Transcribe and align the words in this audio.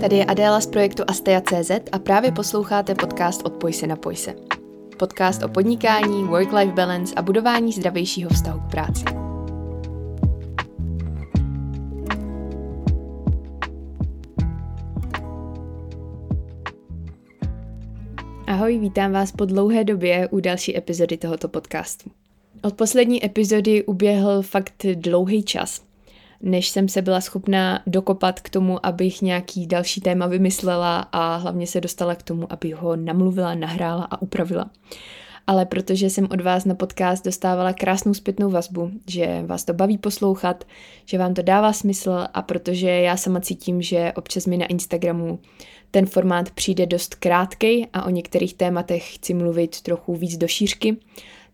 Tady 0.00 0.16
je 0.16 0.24
Adéla 0.24 0.60
z 0.60 0.66
projektu 0.66 1.02
Astea.cz 1.06 1.70
a 1.92 1.98
právě 1.98 2.32
posloucháte 2.32 2.94
podcast 2.94 3.46
Odpoj 3.46 3.72
se 3.72 3.86
na 3.86 3.96
pojse. 3.96 4.34
Podcast 4.96 5.42
o 5.42 5.48
podnikání, 5.48 6.24
work-life 6.24 6.72
balance 6.72 7.14
a 7.14 7.22
budování 7.22 7.72
zdravějšího 7.72 8.30
vztahu 8.30 8.60
k 8.60 8.70
práci. 8.70 9.04
Ahoj, 18.46 18.78
vítám 18.78 19.12
vás 19.12 19.32
po 19.32 19.44
dlouhé 19.44 19.84
době 19.84 20.28
u 20.30 20.40
další 20.40 20.76
epizody 20.76 21.16
tohoto 21.16 21.48
podcastu. 21.48 22.10
Od 22.62 22.74
poslední 22.74 23.24
epizody 23.24 23.84
uběhl 23.84 24.42
fakt 24.42 24.86
dlouhý 24.94 25.42
čas 25.42 25.87
než 26.40 26.68
jsem 26.68 26.88
se 26.88 27.02
byla 27.02 27.20
schopná 27.20 27.82
dokopat 27.86 28.40
k 28.40 28.50
tomu, 28.50 28.86
abych 28.86 29.22
nějaký 29.22 29.66
další 29.66 30.00
téma 30.00 30.26
vymyslela 30.26 31.00
a 31.12 31.36
hlavně 31.36 31.66
se 31.66 31.80
dostala 31.80 32.14
k 32.14 32.22
tomu, 32.22 32.52
abych 32.52 32.74
ho 32.74 32.96
namluvila, 32.96 33.54
nahrála 33.54 34.04
a 34.04 34.22
upravila. 34.22 34.70
Ale 35.46 35.66
protože 35.66 36.10
jsem 36.10 36.28
od 36.30 36.40
vás 36.40 36.64
na 36.64 36.74
podcast 36.74 37.24
dostávala 37.24 37.72
krásnou 37.72 38.14
zpětnou 38.14 38.50
vazbu, 38.50 38.90
že 39.06 39.42
vás 39.46 39.64
to 39.64 39.72
baví 39.72 39.98
poslouchat, 39.98 40.64
že 41.04 41.18
vám 41.18 41.34
to 41.34 41.42
dává 41.42 41.72
smysl 41.72 42.26
a 42.34 42.42
protože 42.42 42.90
já 42.90 43.16
sama 43.16 43.40
cítím, 43.40 43.82
že 43.82 44.12
občas 44.16 44.46
mi 44.46 44.56
na 44.56 44.66
Instagramu 44.66 45.38
ten 45.90 46.06
formát 46.06 46.50
přijde 46.50 46.86
dost 46.86 47.14
krátkej 47.14 47.86
a 47.92 48.04
o 48.04 48.10
některých 48.10 48.54
tématech 48.54 49.14
chci 49.14 49.34
mluvit 49.34 49.80
trochu 49.80 50.14
víc 50.14 50.36
do 50.36 50.48
šířky, 50.48 50.96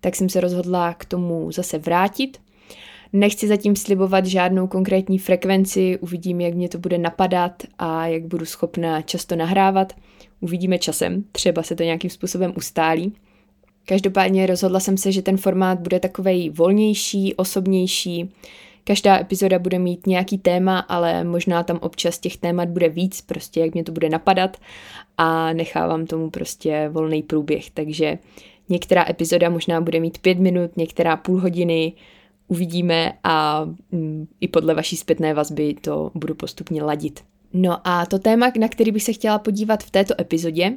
tak 0.01 0.17
jsem 0.17 0.29
se 0.29 0.41
rozhodla 0.41 0.95
k 0.95 1.05
tomu 1.05 1.53
zase 1.53 1.79
vrátit 1.79 2.39
Nechci 3.17 3.49
zatím 3.49 3.77
slibovat 3.77 4.27
žádnou 4.27 4.67
konkrétní 4.67 5.19
frekvenci, 5.19 5.99
uvidím, 5.99 6.41
jak 6.41 6.55
mě 6.55 6.69
to 6.69 6.79
bude 6.79 6.99
napadat 6.99 7.63
a 7.79 8.07
jak 8.07 8.23
budu 8.23 8.47
schopna 8.47 9.03
často 9.03 9.37
nahrávat. 9.37 9.93
Uvidíme 10.41 10.79
časem, 10.79 11.25
třeba 11.33 11.63
se 11.63 11.77
to 11.77 11.83
nějakým 11.83 12.11
způsobem 12.11 12.53
ustálí. 12.57 13.13
Každopádně 13.87 14.47
rozhodla 14.47 14.81
jsem 14.81 14.97
se, 14.97 15.13
že 15.13 15.23
ten 15.23 15.37
formát 15.37 15.81
bude 15.81 16.01
takovej 16.01 16.51
volnější, 16.51 17.35
osobnější. 17.35 18.31
Každá 18.85 19.21
epizoda 19.21 19.59
bude 19.59 19.79
mít 19.79 20.07
nějaký 20.07 20.39
téma, 20.39 20.79
ale 20.79 21.25
možná 21.25 21.63
tam 21.63 21.79
občas 21.83 22.19
těch 22.19 22.37
témat 22.37 22.69
bude 22.69 22.89
víc, 22.89 23.21
prostě 23.21 23.61
jak 23.61 23.75
mě 23.75 23.85
to 23.85 23.93
bude 23.93 24.09
napadat 24.09 24.57
a 25.19 25.53
nechávám 25.53 26.07
tomu 26.07 26.31
prostě 26.31 26.89
volný 26.93 27.23
průběh. 27.23 27.71
Takže 27.71 28.19
některá 28.69 29.11
epizoda 29.11 29.51
možná 29.51 29.81
bude 29.81 30.01
mít 30.01 30.19
pět 30.19 30.39
minut, 30.39 30.77
některá 30.77 31.17
půl 31.17 31.41
hodiny, 31.41 31.93
uvidíme 32.49 33.13
a 33.25 33.65
mm, 33.93 34.27
i 34.41 34.49
podle 34.49 34.75
vaší 34.75 34.97
zpětné 34.97 35.35
vazby 35.35 35.75
to 35.75 36.11
budu 36.15 36.35
postupně 36.35 36.83
ladit. 36.83 37.25
No 37.53 37.89
a 37.89 38.07
to 38.07 38.19
téma, 38.19 38.53
na 38.59 38.69
který 38.69 38.93
bych 38.93 39.03
se 39.03 39.13
chtěla 39.13 39.39
podívat 39.39 39.85
v 39.85 39.91
této 39.91 40.21
epizodě, 40.21 40.77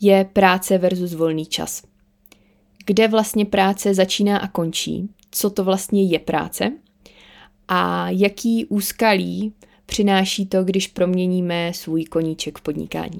je 0.00 0.24
práce 0.32 0.78
versus 0.78 1.14
volný 1.14 1.46
čas. 1.46 1.82
Kde 2.86 3.08
vlastně 3.08 3.44
práce 3.44 3.94
začíná 3.94 4.38
a 4.38 4.48
končí, 4.48 5.10
co 5.30 5.50
to 5.50 5.64
vlastně 5.64 6.04
je 6.04 6.18
práce 6.18 6.72
a 7.68 8.10
jaký 8.10 8.64
úskalí 8.64 9.52
přináší 9.86 10.46
to, 10.46 10.64
když 10.64 10.86
proměníme 10.86 11.72
svůj 11.74 12.04
koníček 12.04 12.58
v 12.58 12.62
podnikání. 12.62 13.18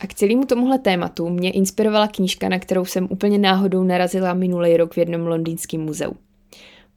A 0.00 0.06
k 0.06 0.14
celému 0.14 0.44
tomuhle 0.44 0.78
tématu 0.78 1.28
mě 1.28 1.50
inspirovala 1.50 2.08
knížka, 2.08 2.48
na 2.48 2.58
kterou 2.58 2.84
jsem 2.84 3.08
úplně 3.10 3.38
náhodou 3.38 3.82
narazila 3.82 4.34
minulý 4.34 4.76
rok 4.76 4.94
v 4.94 4.98
jednom 4.98 5.26
londýnském 5.26 5.80
muzeu. 5.80 6.12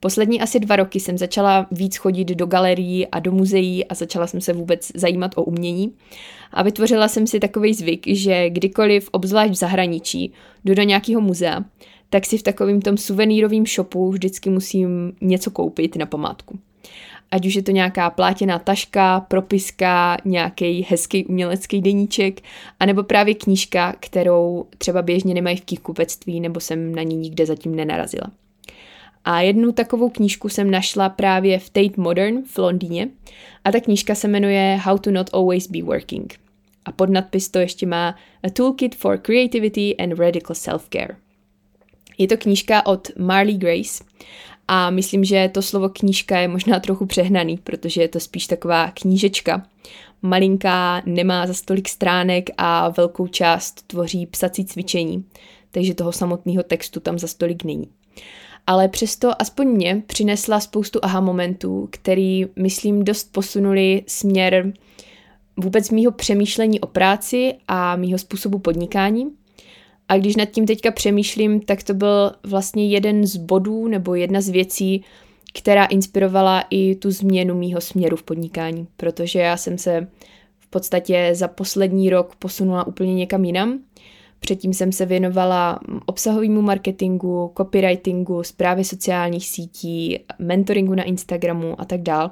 Poslední 0.02 0.40
asi 0.40 0.60
dva 0.60 0.76
roky 0.76 1.00
jsem 1.00 1.18
začala 1.18 1.66
víc 1.70 1.96
chodit 1.96 2.24
do 2.24 2.46
galerií 2.46 3.06
a 3.06 3.20
do 3.20 3.32
muzeí 3.32 3.84
a 3.84 3.94
začala 3.94 4.26
jsem 4.26 4.40
se 4.40 4.52
vůbec 4.52 4.92
zajímat 4.94 5.30
o 5.36 5.42
umění. 5.42 5.92
A 6.52 6.62
vytvořila 6.62 7.08
jsem 7.08 7.26
si 7.26 7.40
takový 7.40 7.74
zvyk, 7.74 8.06
že 8.06 8.50
kdykoliv, 8.50 9.08
obzvlášť 9.12 9.52
v 9.52 9.56
zahraničí, 9.56 10.32
jdu 10.64 10.74
do 10.74 10.82
nějakého 10.82 11.20
muzea, 11.20 11.64
tak 12.10 12.26
si 12.26 12.38
v 12.38 12.42
takovém 12.42 12.80
tom 12.80 12.96
suvenýrovém 12.96 13.66
shopu 13.66 14.10
vždycky 14.10 14.50
musím 14.50 15.12
něco 15.20 15.50
koupit 15.50 15.96
na 15.96 16.06
památku. 16.06 16.58
Ať 17.30 17.46
už 17.46 17.54
je 17.54 17.62
to 17.62 17.70
nějaká 17.70 18.10
plátěná 18.10 18.58
taška, 18.58 19.20
propiska, 19.20 20.16
nějaký 20.24 20.86
hezký 20.88 21.26
umělecký 21.26 21.80
deníček, 21.80 22.40
anebo 22.80 23.02
právě 23.02 23.34
knížka, 23.34 23.94
kterou 24.00 24.66
třeba 24.78 25.02
běžně 25.02 25.34
nemají 25.34 25.56
v 25.56 25.64
knihkupectví, 25.64 26.40
nebo 26.40 26.60
jsem 26.60 26.94
na 26.94 27.02
ní 27.02 27.16
nikde 27.16 27.46
zatím 27.46 27.74
nenarazila. 27.74 28.26
A 29.24 29.40
jednu 29.40 29.72
takovou 29.72 30.08
knížku 30.08 30.48
jsem 30.48 30.70
našla 30.70 31.08
právě 31.08 31.58
v 31.58 31.70
Tate 31.70 32.00
Modern 32.00 32.42
v 32.42 32.58
Londýně 32.58 33.08
a 33.64 33.72
ta 33.72 33.80
knížka 33.80 34.14
se 34.14 34.28
jmenuje 34.28 34.78
How 34.82 34.98
to 34.98 35.10
Not 35.10 35.30
Always 35.32 35.66
Be 35.66 35.82
Working. 35.82 36.34
A 36.84 36.92
pod 36.92 37.10
nadpis 37.10 37.48
to 37.48 37.58
ještě 37.58 37.86
má 37.86 38.16
A 38.42 38.50
Toolkit 38.50 38.94
for 38.94 39.18
Creativity 39.18 39.96
and 39.96 40.18
Radical 40.18 40.54
Self-Care. 40.54 41.16
Je 42.18 42.28
to 42.28 42.36
knížka 42.36 42.86
od 42.86 43.08
Marley 43.18 43.56
Grace 43.56 44.04
a 44.68 44.90
myslím, 44.90 45.24
že 45.24 45.50
to 45.54 45.62
slovo 45.62 45.88
knížka 45.88 46.38
je 46.38 46.48
možná 46.48 46.80
trochu 46.80 47.06
přehnaný, 47.06 47.56
protože 47.56 48.02
je 48.02 48.08
to 48.08 48.20
spíš 48.20 48.46
taková 48.46 48.90
knížečka. 48.90 49.66
Malinká, 50.22 51.02
nemá 51.06 51.46
za 51.46 51.54
stolik 51.54 51.88
stránek 51.88 52.50
a 52.56 52.88
velkou 52.88 53.26
část 53.26 53.86
tvoří 53.86 54.26
psací 54.26 54.64
cvičení, 54.64 55.24
takže 55.70 55.94
toho 55.94 56.12
samotného 56.12 56.62
textu 56.62 57.00
tam 57.00 57.18
za 57.18 57.26
stolik 57.26 57.64
není 57.64 57.88
ale 58.66 58.88
přesto 58.88 59.42
aspoň 59.42 59.68
mě 59.68 60.02
přinesla 60.06 60.60
spoustu 60.60 60.98
aha 61.02 61.20
momentů, 61.20 61.88
který, 61.90 62.46
myslím, 62.56 63.04
dost 63.04 63.32
posunuli 63.32 64.02
směr 64.06 64.72
vůbec 65.56 65.90
mýho 65.90 66.12
přemýšlení 66.12 66.80
o 66.80 66.86
práci 66.86 67.54
a 67.68 67.96
mýho 67.96 68.18
způsobu 68.18 68.58
podnikání. 68.58 69.30
A 70.08 70.18
když 70.18 70.36
nad 70.36 70.44
tím 70.44 70.66
teďka 70.66 70.90
přemýšlím, 70.90 71.60
tak 71.60 71.82
to 71.82 71.94
byl 71.94 72.32
vlastně 72.42 72.88
jeden 72.88 73.26
z 73.26 73.36
bodů 73.36 73.88
nebo 73.88 74.14
jedna 74.14 74.40
z 74.40 74.48
věcí, 74.48 75.04
která 75.54 75.84
inspirovala 75.84 76.64
i 76.70 76.94
tu 76.94 77.10
změnu 77.10 77.54
mýho 77.54 77.80
směru 77.80 78.16
v 78.16 78.22
podnikání, 78.22 78.86
protože 78.96 79.38
já 79.38 79.56
jsem 79.56 79.78
se 79.78 80.08
v 80.58 80.66
podstatě 80.66 81.30
za 81.32 81.48
poslední 81.48 82.10
rok 82.10 82.36
posunula 82.36 82.86
úplně 82.86 83.14
někam 83.14 83.44
jinam 83.44 83.78
Předtím 84.42 84.74
jsem 84.74 84.92
se 84.92 85.06
věnovala 85.06 85.80
obsahovému 86.06 86.62
marketingu, 86.62 87.52
copywritingu, 87.56 88.42
zprávě 88.42 88.84
sociálních 88.84 89.48
sítí, 89.48 90.18
mentoringu 90.38 90.94
na 90.94 91.02
Instagramu 91.02 91.80
a 91.80 91.84
tak 91.84 92.02
dál. 92.02 92.30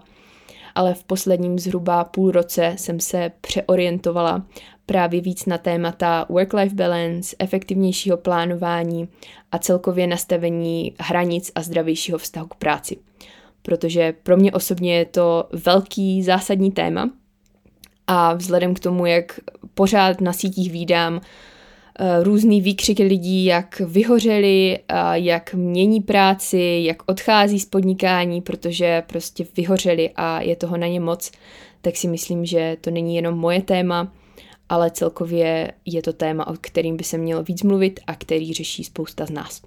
Ale 0.74 0.94
v 0.94 1.04
posledním 1.04 1.58
zhruba 1.58 2.04
půl 2.04 2.30
roce 2.30 2.74
jsem 2.78 3.00
se 3.00 3.32
přeorientovala 3.40 4.46
právě 4.86 5.20
víc 5.20 5.46
na 5.46 5.58
témata 5.58 6.26
work-life 6.28 6.74
balance, 6.74 7.36
efektivnějšího 7.38 8.16
plánování 8.16 9.08
a 9.52 9.58
celkově 9.58 10.06
nastavení 10.06 10.94
hranic 11.00 11.52
a 11.54 11.62
zdravějšího 11.62 12.18
vztahu 12.18 12.46
k 12.46 12.54
práci. 12.54 12.96
Protože 13.62 14.14
pro 14.22 14.36
mě 14.36 14.52
osobně 14.52 14.96
je 14.96 15.04
to 15.04 15.48
velký 15.52 16.22
zásadní 16.22 16.70
téma 16.70 17.10
a 18.06 18.34
vzhledem 18.34 18.74
k 18.74 18.80
tomu, 18.80 19.06
jak 19.06 19.40
pořád 19.74 20.20
na 20.20 20.32
sítích 20.32 20.72
výdám 20.72 21.20
různý 22.22 22.60
výkřiky 22.60 23.02
lidí, 23.02 23.44
jak 23.44 23.82
vyhořeli, 23.86 24.78
jak 25.12 25.54
mění 25.54 26.00
práci, 26.00 26.80
jak 26.84 27.02
odchází 27.06 27.60
z 27.60 27.66
podnikání, 27.66 28.40
protože 28.42 29.02
prostě 29.06 29.46
vyhořeli 29.56 30.10
a 30.16 30.40
je 30.40 30.56
toho 30.56 30.76
na 30.76 30.86
ně 30.86 31.00
moc, 31.00 31.30
tak 31.82 31.96
si 31.96 32.08
myslím, 32.08 32.44
že 32.44 32.76
to 32.80 32.90
není 32.90 33.16
jenom 33.16 33.38
moje 33.38 33.62
téma, 33.62 34.12
ale 34.68 34.90
celkově 34.90 35.72
je 35.86 36.02
to 36.02 36.12
téma, 36.12 36.46
o 36.46 36.54
kterým 36.60 36.96
by 36.96 37.04
se 37.04 37.18
mělo 37.18 37.42
víc 37.42 37.62
mluvit 37.62 38.00
a 38.06 38.14
který 38.14 38.52
řeší 38.52 38.84
spousta 38.84 39.26
z 39.26 39.30
nás. 39.30 39.62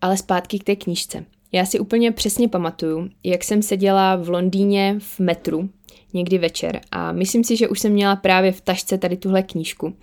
Ale 0.00 0.16
zpátky 0.16 0.58
k 0.58 0.64
té 0.64 0.76
knížce. 0.76 1.24
Já 1.52 1.66
si 1.66 1.78
úplně 1.78 2.12
přesně 2.12 2.48
pamatuju, 2.48 3.08
jak 3.24 3.44
jsem 3.44 3.62
seděla 3.62 4.16
v 4.16 4.28
Londýně 4.28 4.96
v 4.98 5.20
metru 5.20 5.68
někdy 6.12 6.38
večer 6.38 6.80
a 6.90 7.12
myslím 7.12 7.44
si, 7.44 7.56
že 7.56 7.68
už 7.68 7.80
jsem 7.80 7.92
měla 7.92 8.16
právě 8.16 8.52
v 8.52 8.60
tašce 8.60 8.98
tady 8.98 9.16
tuhle 9.16 9.42
knížku. 9.42 9.94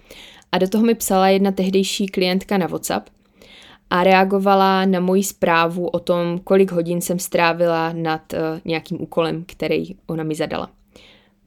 A 0.51 0.57
do 0.57 0.67
toho 0.67 0.85
mi 0.85 0.95
psala 0.95 1.29
jedna 1.29 1.51
tehdejší 1.51 2.07
klientka 2.07 2.57
na 2.57 2.67
WhatsApp 2.67 3.09
a 3.89 4.03
reagovala 4.03 4.85
na 4.85 4.99
moji 4.99 5.23
zprávu 5.23 5.87
o 5.87 5.99
tom, 5.99 6.39
kolik 6.43 6.71
hodin 6.71 7.01
jsem 7.01 7.19
strávila 7.19 7.93
nad 7.93 8.33
uh, 8.33 8.39
nějakým 8.65 9.01
úkolem, 9.01 9.43
který 9.47 9.85
ona 10.07 10.23
mi 10.23 10.35
zadala. 10.35 10.69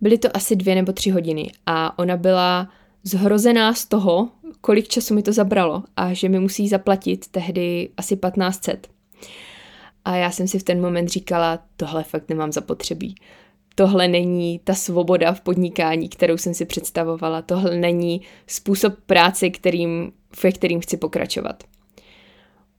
Byly 0.01 0.19
to 0.19 0.37
asi 0.37 0.57
dvě 0.57 0.75
nebo 0.75 0.93
tři 0.93 1.11
hodiny 1.11 1.51
a 1.67 1.99
ona 1.99 2.17
byla 2.17 2.69
zhrozená 3.03 3.75
z 3.75 3.85
toho, 3.87 4.29
kolik 4.61 4.89
času 4.89 5.15
mi 5.15 5.23
to 5.23 5.33
zabralo 5.33 5.83
a 5.97 6.13
že 6.13 6.29
mi 6.29 6.41
musí 6.41 6.69
zaplatit 6.69 7.29
tehdy 7.29 7.89
asi 7.97 8.17
1500. 8.17 8.89
A 10.05 10.17
já 10.17 10.31
jsem 10.31 10.49
si 10.49 10.59
v 10.59 10.63
ten 10.63 10.81
moment 10.81 11.09
říkala, 11.09 11.59
tohle 11.77 12.03
fakt 12.03 12.29
nemám 12.29 12.53
zapotřebí 12.53 13.15
tohle 13.75 14.09
není 14.09 14.61
ta 14.65 14.75
svoboda 14.75 15.33
v 15.33 15.41
podnikání, 15.41 16.09
kterou 16.09 16.37
jsem 16.37 16.55
si 16.55 16.65
představovala, 16.65 17.43
tohle 17.43 17.77
není 17.77 18.21
způsob 18.47 18.95
práce, 19.07 19.51
kterým, 19.51 20.13
ve 20.45 20.53
kterým 20.53 20.81
chci 20.81 20.97
pokračovat. 20.97 21.65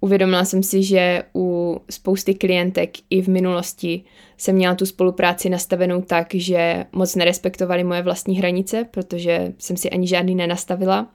Uvědomila 0.03 0.45
jsem 0.45 0.63
si, 0.63 0.83
že 0.83 1.23
u 1.35 1.77
spousty 1.89 2.33
klientek 2.33 2.91
i 3.09 3.21
v 3.21 3.27
minulosti 3.27 4.03
jsem 4.37 4.55
měla 4.55 4.75
tu 4.75 4.85
spolupráci 4.85 5.49
nastavenou 5.49 6.01
tak, 6.01 6.27
že 6.33 6.85
moc 6.91 7.15
nerespektovali 7.15 7.83
moje 7.83 8.01
vlastní 8.01 8.37
hranice, 8.37 8.85
protože 8.91 9.53
jsem 9.57 9.77
si 9.77 9.89
ani 9.89 10.07
žádný 10.07 10.35
nenastavila. 10.35 11.07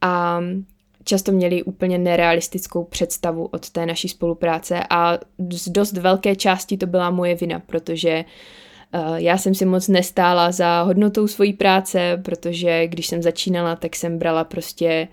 A 0.00 0.40
často 1.04 1.32
měli 1.32 1.62
úplně 1.62 1.98
nerealistickou 1.98 2.84
představu 2.84 3.44
od 3.52 3.70
té 3.70 3.86
naší 3.86 4.08
spolupráce 4.08 4.80
a 4.90 5.18
z 5.52 5.68
dost 5.68 5.92
velké 5.92 6.36
části 6.36 6.76
to 6.76 6.86
byla 6.86 7.10
moje 7.10 7.34
vina, 7.34 7.58
protože 7.58 8.10
eh, 8.10 8.24
já 9.16 9.38
jsem 9.38 9.54
si 9.54 9.64
moc 9.64 9.88
nestála 9.88 10.52
za 10.52 10.82
hodnotou 10.82 11.26
svojí 11.26 11.52
práce, 11.52 12.20
protože 12.24 12.86
když 12.86 13.06
jsem 13.06 13.22
začínala, 13.22 13.76
tak 13.76 13.96
jsem 13.96 14.18
brala 14.18 14.44
prostě 14.44 15.08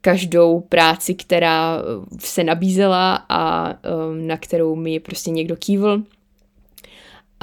každou 0.00 0.60
práci, 0.60 1.14
která 1.14 1.78
se 2.18 2.44
nabízela 2.44 3.24
a 3.28 3.70
eh, 3.70 3.78
na 4.26 4.36
kterou 4.36 4.76
mi 4.76 5.00
prostě 5.00 5.30
někdo 5.30 5.56
kývl 5.56 6.02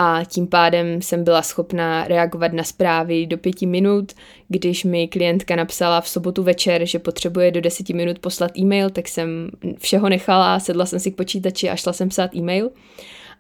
a 0.02 0.24
tím 0.28 0.48
pádem 0.48 1.02
jsem 1.02 1.24
byla 1.24 1.42
schopná 1.42 2.08
reagovat 2.08 2.54
na 2.54 2.64
zprávy 2.64 3.26
do 3.26 3.38
pěti 3.38 3.66
minut. 3.66 4.14
Když 4.48 4.84
mi 4.84 5.08
klientka 5.08 5.56
napsala 5.56 6.02
v 6.02 6.10
sobotu 6.10 6.44
večer, 6.44 6.86
že 6.86 7.00
potřebuje 7.00 7.52
do 7.52 7.62
deseti 7.62 7.94
minut 7.94 8.20
poslat 8.20 8.58
e-mail, 8.58 8.90
tak 8.90 9.08
jsem 9.08 9.50
všeho 9.78 10.10
nechala, 10.10 10.60
sedla 10.60 10.86
jsem 10.86 11.00
si 11.00 11.12
k 11.12 11.16
počítači 11.16 11.70
a 11.70 11.76
šla 11.76 11.94
jsem 11.94 12.10
psát 12.10 12.36
e-mail. 12.36 12.70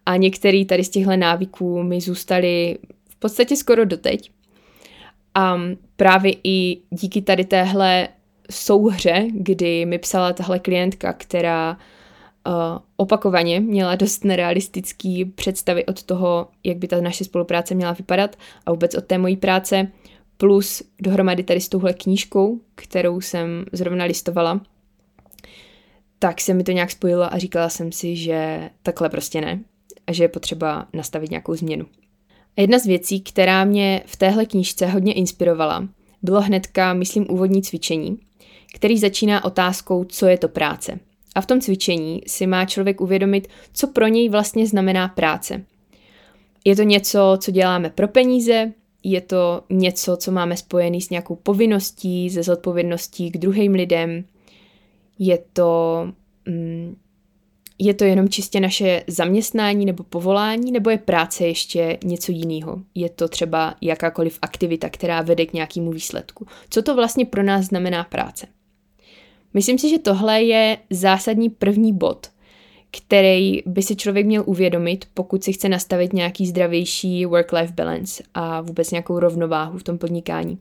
A 0.09 0.15
některý 0.15 0.65
tady 0.65 0.83
z 0.83 0.89
těchto 0.89 1.17
návyků 1.17 1.83
mi 1.83 2.01
zůstaly 2.01 2.77
v 3.09 3.15
podstatě 3.15 3.55
skoro 3.55 3.85
doteď. 3.85 4.31
A 5.35 5.59
právě 5.95 6.35
i 6.43 6.77
díky 6.89 7.21
tady 7.21 7.45
téhle 7.45 8.07
souhře, 8.51 9.27
kdy 9.33 9.85
mi 9.85 9.97
psala 9.97 10.33
tahle 10.33 10.59
klientka, 10.59 11.13
která 11.13 11.77
uh, 12.47 12.53
opakovaně 12.97 13.59
měla 13.59 13.95
dost 13.95 14.23
nerealistický 14.23 15.25
představy 15.25 15.85
od 15.85 16.03
toho, 16.03 16.47
jak 16.63 16.77
by 16.77 16.87
ta 16.87 17.01
naše 17.01 17.23
spolupráce 17.23 17.75
měla 17.75 17.91
vypadat 17.93 18.35
a 18.65 18.71
vůbec 18.71 18.95
od 18.95 19.05
té 19.05 19.17
mojí 19.17 19.37
práce, 19.37 19.87
plus 20.37 20.83
dohromady 21.01 21.43
tady 21.43 21.61
s 21.61 21.69
touhle 21.69 21.93
knížkou, 21.93 22.59
kterou 22.75 23.21
jsem 23.21 23.65
zrovna 23.71 24.05
listovala, 24.05 24.61
tak 26.19 26.41
se 26.41 26.53
mi 26.53 26.63
to 26.63 26.71
nějak 26.71 26.91
spojilo 26.91 27.33
a 27.33 27.37
říkala 27.37 27.69
jsem 27.69 27.91
si, 27.91 28.15
že 28.15 28.69
takhle 28.83 29.09
prostě 29.09 29.41
ne 29.41 29.59
a 30.09 30.13
že 30.13 30.23
je 30.23 30.27
potřeba 30.27 30.87
nastavit 30.93 31.29
nějakou 31.29 31.55
změnu. 31.55 31.85
A 32.57 32.61
jedna 32.61 32.79
z 32.79 32.85
věcí, 32.85 33.21
která 33.21 33.63
mě 33.63 34.01
v 34.05 34.15
téhle 34.15 34.45
knížce 34.45 34.85
hodně 34.87 35.13
inspirovala, 35.13 35.87
bylo 36.21 36.41
hnedka, 36.41 36.93
myslím, 36.93 37.25
úvodní 37.29 37.61
cvičení, 37.61 38.17
který 38.73 38.99
začíná 38.99 39.45
otázkou, 39.45 40.03
co 40.03 40.25
je 40.25 40.37
to 40.37 40.47
práce– 40.47 40.99
a 41.35 41.41
v 41.41 41.45
tom 41.45 41.61
cvičení 41.61 42.21
si 42.27 42.47
má 42.47 42.65
člověk 42.65 43.01
uvědomit, 43.01 43.47
co 43.73 43.87
pro 43.87 44.07
něj 44.07 44.29
vlastně 44.29 44.67
znamená 44.67 45.07
práce. 45.07 45.65
Je 46.65 46.75
to 46.75 46.83
něco, 46.83 47.37
co 47.41 47.51
děláme 47.51 47.89
pro 47.89 48.07
peníze, 48.07 48.71
je 49.03 49.21
to 49.21 49.63
něco, 49.69 50.17
co 50.17 50.31
máme 50.31 50.57
spojený 50.57 51.01
s 51.01 51.09
nějakou 51.09 51.35
povinností, 51.35 52.29
ze 52.29 52.43
zodpovědností 52.43 53.31
k 53.31 53.37
druhým 53.37 53.73
lidem, 53.73 54.23
je 55.19 55.39
to, 55.53 56.07
mm, 56.45 56.95
je 57.79 57.93
to 57.93 58.03
jenom 58.03 58.29
čistě 58.29 58.59
naše 58.59 59.03
zaměstnání 59.07 59.85
nebo 59.85 60.03
povolání, 60.03 60.71
nebo 60.71 60.89
je 60.89 60.97
práce 60.97 61.47
ještě 61.47 61.97
něco 62.03 62.31
jiného? 62.31 62.81
Je 62.95 63.09
to 63.09 63.27
třeba 63.27 63.75
jakákoliv 63.81 64.39
aktivita, 64.41 64.89
která 64.89 65.21
vede 65.21 65.45
k 65.45 65.53
nějakému 65.53 65.91
výsledku. 65.91 66.47
Co 66.69 66.81
to 66.81 66.95
vlastně 66.95 67.25
pro 67.25 67.43
nás 67.43 67.65
znamená 67.65 68.03
práce? 68.03 68.47
Myslím 69.53 69.79
si, 69.79 69.89
že 69.89 69.99
tohle 69.99 70.43
je 70.43 70.77
zásadní 70.89 71.49
první 71.49 71.93
bod, 71.93 72.27
který 72.91 73.61
by 73.65 73.81
si 73.81 73.95
člověk 73.95 74.25
měl 74.25 74.43
uvědomit, 74.45 75.05
pokud 75.13 75.43
si 75.43 75.53
chce 75.53 75.69
nastavit 75.69 76.13
nějaký 76.13 76.47
zdravější 76.47 77.25
work-life 77.25 77.73
balance 77.73 78.23
a 78.33 78.61
vůbec 78.61 78.91
nějakou 78.91 79.19
rovnováhu 79.19 79.77
v 79.77 79.83
tom 79.83 79.97
podnikání. 79.97 80.57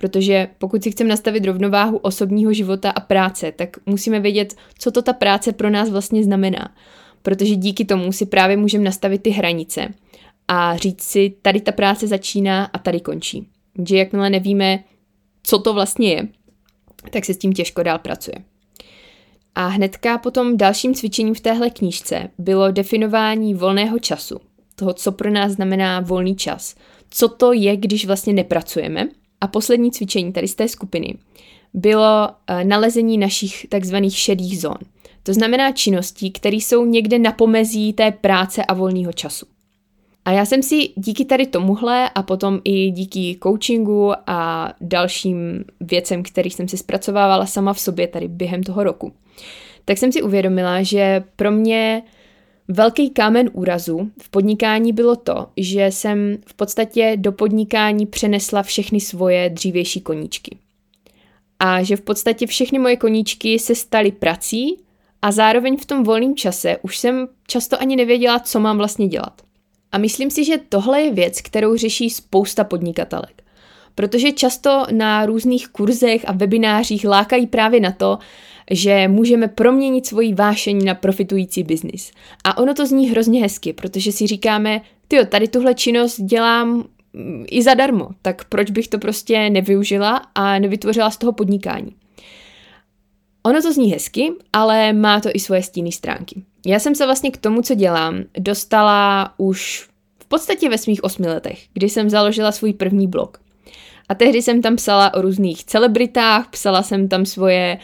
Protože 0.00 0.48
pokud 0.58 0.82
si 0.82 0.90
chceme 0.90 1.10
nastavit 1.10 1.44
rovnováhu 1.44 1.96
osobního 1.96 2.52
života 2.52 2.90
a 2.90 3.00
práce, 3.00 3.52
tak 3.52 3.76
musíme 3.86 4.20
vědět, 4.20 4.54
co 4.78 4.90
to 4.90 5.02
ta 5.02 5.12
práce 5.12 5.52
pro 5.52 5.70
nás 5.70 5.90
vlastně 5.90 6.24
znamená. 6.24 6.74
Protože 7.22 7.56
díky 7.56 7.84
tomu 7.84 8.12
si 8.12 8.26
právě 8.26 8.56
můžeme 8.56 8.84
nastavit 8.84 9.22
ty 9.22 9.30
hranice 9.30 9.88
a 10.48 10.76
říct 10.76 11.02
si, 11.02 11.34
tady 11.42 11.60
ta 11.60 11.72
práce 11.72 12.06
začíná 12.06 12.64
a 12.64 12.78
tady 12.78 13.00
končí. 13.00 13.46
Že 13.88 13.96
jakmile 13.96 14.30
nevíme, 14.30 14.84
co 15.42 15.58
to 15.58 15.74
vlastně 15.74 16.10
je, 16.10 16.28
tak 17.10 17.24
se 17.24 17.34
s 17.34 17.38
tím 17.38 17.52
těžko 17.52 17.82
dál 17.82 17.98
pracuje. 17.98 18.36
A 19.54 19.66
hnedka 19.66 20.18
potom 20.18 20.56
dalším 20.56 20.94
cvičením 20.94 21.34
v 21.34 21.40
téhle 21.40 21.70
knížce 21.70 22.30
bylo 22.38 22.70
definování 22.70 23.54
volného 23.54 23.98
času, 23.98 24.40
toho, 24.74 24.92
co 24.92 25.12
pro 25.12 25.30
nás 25.30 25.52
znamená 25.52 26.00
volný 26.00 26.36
čas, 26.36 26.74
co 27.10 27.28
to 27.28 27.52
je, 27.52 27.76
když 27.76 28.06
vlastně 28.06 28.32
nepracujeme. 28.32 29.08
A 29.40 29.46
poslední 29.46 29.90
cvičení 29.90 30.32
tady 30.32 30.48
z 30.48 30.54
té 30.54 30.68
skupiny 30.68 31.14
bylo 31.74 32.28
eh, 32.46 32.64
nalezení 32.64 33.18
našich 33.18 33.66
takzvaných 33.68 34.18
šedých 34.18 34.60
zón. 34.60 34.76
To 35.22 35.34
znamená 35.34 35.72
činností, 35.72 36.30
které 36.30 36.56
jsou 36.56 36.84
někde 36.84 37.18
na 37.18 37.32
pomezí 37.32 37.92
té 37.92 38.10
práce 38.10 38.64
a 38.64 38.74
volného 38.74 39.12
času. 39.12 39.46
A 40.24 40.32
já 40.32 40.44
jsem 40.44 40.62
si 40.62 40.88
díky 40.96 41.24
tady 41.24 41.46
tomuhle 41.46 42.10
a 42.14 42.22
potom 42.22 42.60
i 42.64 42.90
díky 42.90 43.38
coachingu 43.42 44.12
a 44.26 44.72
dalším 44.80 45.64
věcem, 45.80 46.22
kterých 46.22 46.54
jsem 46.54 46.68
si 46.68 46.76
zpracovávala 46.76 47.46
sama 47.46 47.72
v 47.72 47.80
sobě 47.80 48.06
tady 48.06 48.28
během 48.28 48.62
toho 48.62 48.84
roku, 48.84 49.12
tak 49.84 49.98
jsem 49.98 50.12
si 50.12 50.22
uvědomila, 50.22 50.82
že 50.82 51.24
pro 51.36 51.50
mě 51.50 52.02
velký 52.70 53.10
kámen 53.10 53.50
úrazu 53.52 54.10
v 54.22 54.28
podnikání 54.28 54.92
bylo 54.92 55.16
to, 55.16 55.46
že 55.56 55.86
jsem 55.86 56.38
v 56.46 56.54
podstatě 56.54 57.16
do 57.16 57.32
podnikání 57.32 58.06
přenesla 58.06 58.62
všechny 58.62 59.00
svoje 59.00 59.50
dřívější 59.50 60.00
koníčky. 60.00 60.58
A 61.58 61.82
že 61.82 61.96
v 61.96 62.00
podstatě 62.00 62.46
všechny 62.46 62.78
moje 62.78 62.96
koníčky 62.96 63.58
se 63.58 63.74
staly 63.74 64.12
prací 64.12 64.76
a 65.22 65.32
zároveň 65.32 65.76
v 65.76 65.84
tom 65.84 66.04
volném 66.04 66.36
čase 66.36 66.76
už 66.82 66.98
jsem 66.98 67.28
často 67.46 67.80
ani 67.80 67.96
nevěděla, 67.96 68.38
co 68.38 68.60
mám 68.60 68.78
vlastně 68.78 69.08
dělat. 69.08 69.42
A 69.92 69.98
myslím 69.98 70.30
si, 70.30 70.44
že 70.44 70.58
tohle 70.68 71.02
je 71.02 71.12
věc, 71.12 71.40
kterou 71.40 71.76
řeší 71.76 72.10
spousta 72.10 72.64
podnikatelek. 72.64 73.42
Protože 73.94 74.32
často 74.32 74.86
na 74.90 75.26
různých 75.26 75.68
kurzech 75.68 76.28
a 76.28 76.32
webinářích 76.32 77.04
lákají 77.04 77.46
právě 77.46 77.80
na 77.80 77.92
to, 77.92 78.18
že 78.70 79.08
můžeme 79.08 79.48
proměnit 79.48 80.06
svoji 80.06 80.34
vášení 80.34 80.84
na 80.84 80.94
profitující 80.94 81.62
biznis. 81.62 82.12
A 82.44 82.58
ono 82.58 82.74
to 82.74 82.86
zní 82.86 83.10
hrozně 83.10 83.40
hezky, 83.40 83.72
protože 83.72 84.12
si 84.12 84.26
říkáme, 84.26 84.80
ty 85.08 85.26
tady 85.26 85.48
tuhle 85.48 85.74
činnost 85.74 86.20
dělám 86.20 86.84
mm, 87.12 87.44
i 87.48 87.62
zadarmo, 87.62 88.08
tak 88.22 88.44
proč 88.44 88.70
bych 88.70 88.88
to 88.88 88.98
prostě 88.98 89.50
nevyužila 89.50 90.22
a 90.34 90.58
nevytvořila 90.58 91.10
z 91.10 91.16
toho 91.16 91.32
podnikání. 91.32 91.94
Ono 93.42 93.62
to 93.62 93.72
zní 93.72 93.92
hezky, 93.92 94.32
ale 94.52 94.92
má 94.92 95.20
to 95.20 95.28
i 95.34 95.40
svoje 95.40 95.62
stíny 95.62 95.92
stránky. 95.92 96.42
Já 96.66 96.78
jsem 96.78 96.94
se 96.94 97.06
vlastně 97.06 97.30
k 97.30 97.36
tomu, 97.36 97.62
co 97.62 97.74
dělám, 97.74 98.24
dostala 98.38 99.34
už 99.36 99.88
v 100.18 100.24
podstatě 100.28 100.68
ve 100.68 100.78
svých 100.78 101.04
osmi 101.04 101.26
letech, 101.26 101.66
kdy 101.72 101.88
jsem 101.88 102.10
založila 102.10 102.52
svůj 102.52 102.72
první 102.72 103.06
blog. 103.06 103.38
A 104.08 104.14
tehdy 104.14 104.42
jsem 104.42 104.62
tam 104.62 104.76
psala 104.76 105.14
o 105.14 105.22
různých 105.22 105.64
celebritách, 105.64 106.48
psala 106.50 106.82
jsem 106.82 107.08
tam 107.08 107.26
svoje 107.26 107.78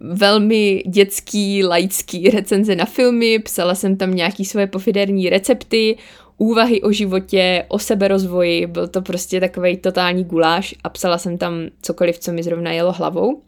velmi 0.00 0.82
dětský, 0.86 1.64
laický 1.64 2.30
recenze 2.30 2.76
na 2.76 2.84
filmy, 2.84 3.38
psala 3.38 3.74
jsem 3.74 3.96
tam 3.96 4.14
nějaký 4.14 4.44
svoje 4.44 4.66
pofiderní 4.66 5.30
recepty, 5.30 5.96
úvahy 6.38 6.82
o 6.82 6.92
životě, 6.92 7.64
o 7.68 7.78
seberozvoji, 7.78 8.66
byl 8.66 8.88
to 8.88 9.02
prostě 9.02 9.40
takový 9.40 9.76
totální 9.76 10.24
guláš 10.24 10.74
a 10.84 10.88
psala 10.88 11.18
jsem 11.18 11.38
tam 11.38 11.54
cokoliv, 11.82 12.18
co 12.18 12.32
mi 12.32 12.42
zrovna 12.42 12.72
jelo 12.72 12.92
hlavou. 12.92 13.42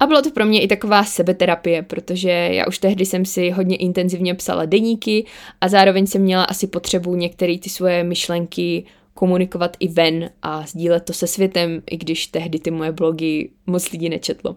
A 0.00 0.06
bylo 0.06 0.22
to 0.22 0.30
pro 0.30 0.44
mě 0.44 0.62
i 0.62 0.68
taková 0.68 1.04
sebeterapie, 1.04 1.82
protože 1.82 2.30
já 2.30 2.66
už 2.66 2.78
tehdy 2.78 3.06
jsem 3.06 3.24
si 3.24 3.50
hodně 3.50 3.76
intenzivně 3.76 4.34
psala 4.34 4.64
deníky 4.64 5.24
a 5.60 5.68
zároveň 5.68 6.06
jsem 6.06 6.22
měla 6.22 6.44
asi 6.44 6.66
potřebu 6.66 7.14
některé 7.14 7.58
ty 7.58 7.70
svoje 7.70 8.04
myšlenky 8.04 8.84
komunikovat 9.14 9.76
i 9.80 9.88
ven 9.88 10.30
a 10.42 10.66
sdílet 10.66 11.04
to 11.04 11.12
se 11.12 11.26
světem, 11.26 11.82
i 11.90 11.96
když 11.96 12.26
tehdy 12.26 12.58
ty 12.58 12.70
moje 12.70 12.92
blogy 12.92 13.50
moc 13.66 13.90
lidí 13.90 14.08
nečetlo. 14.08 14.56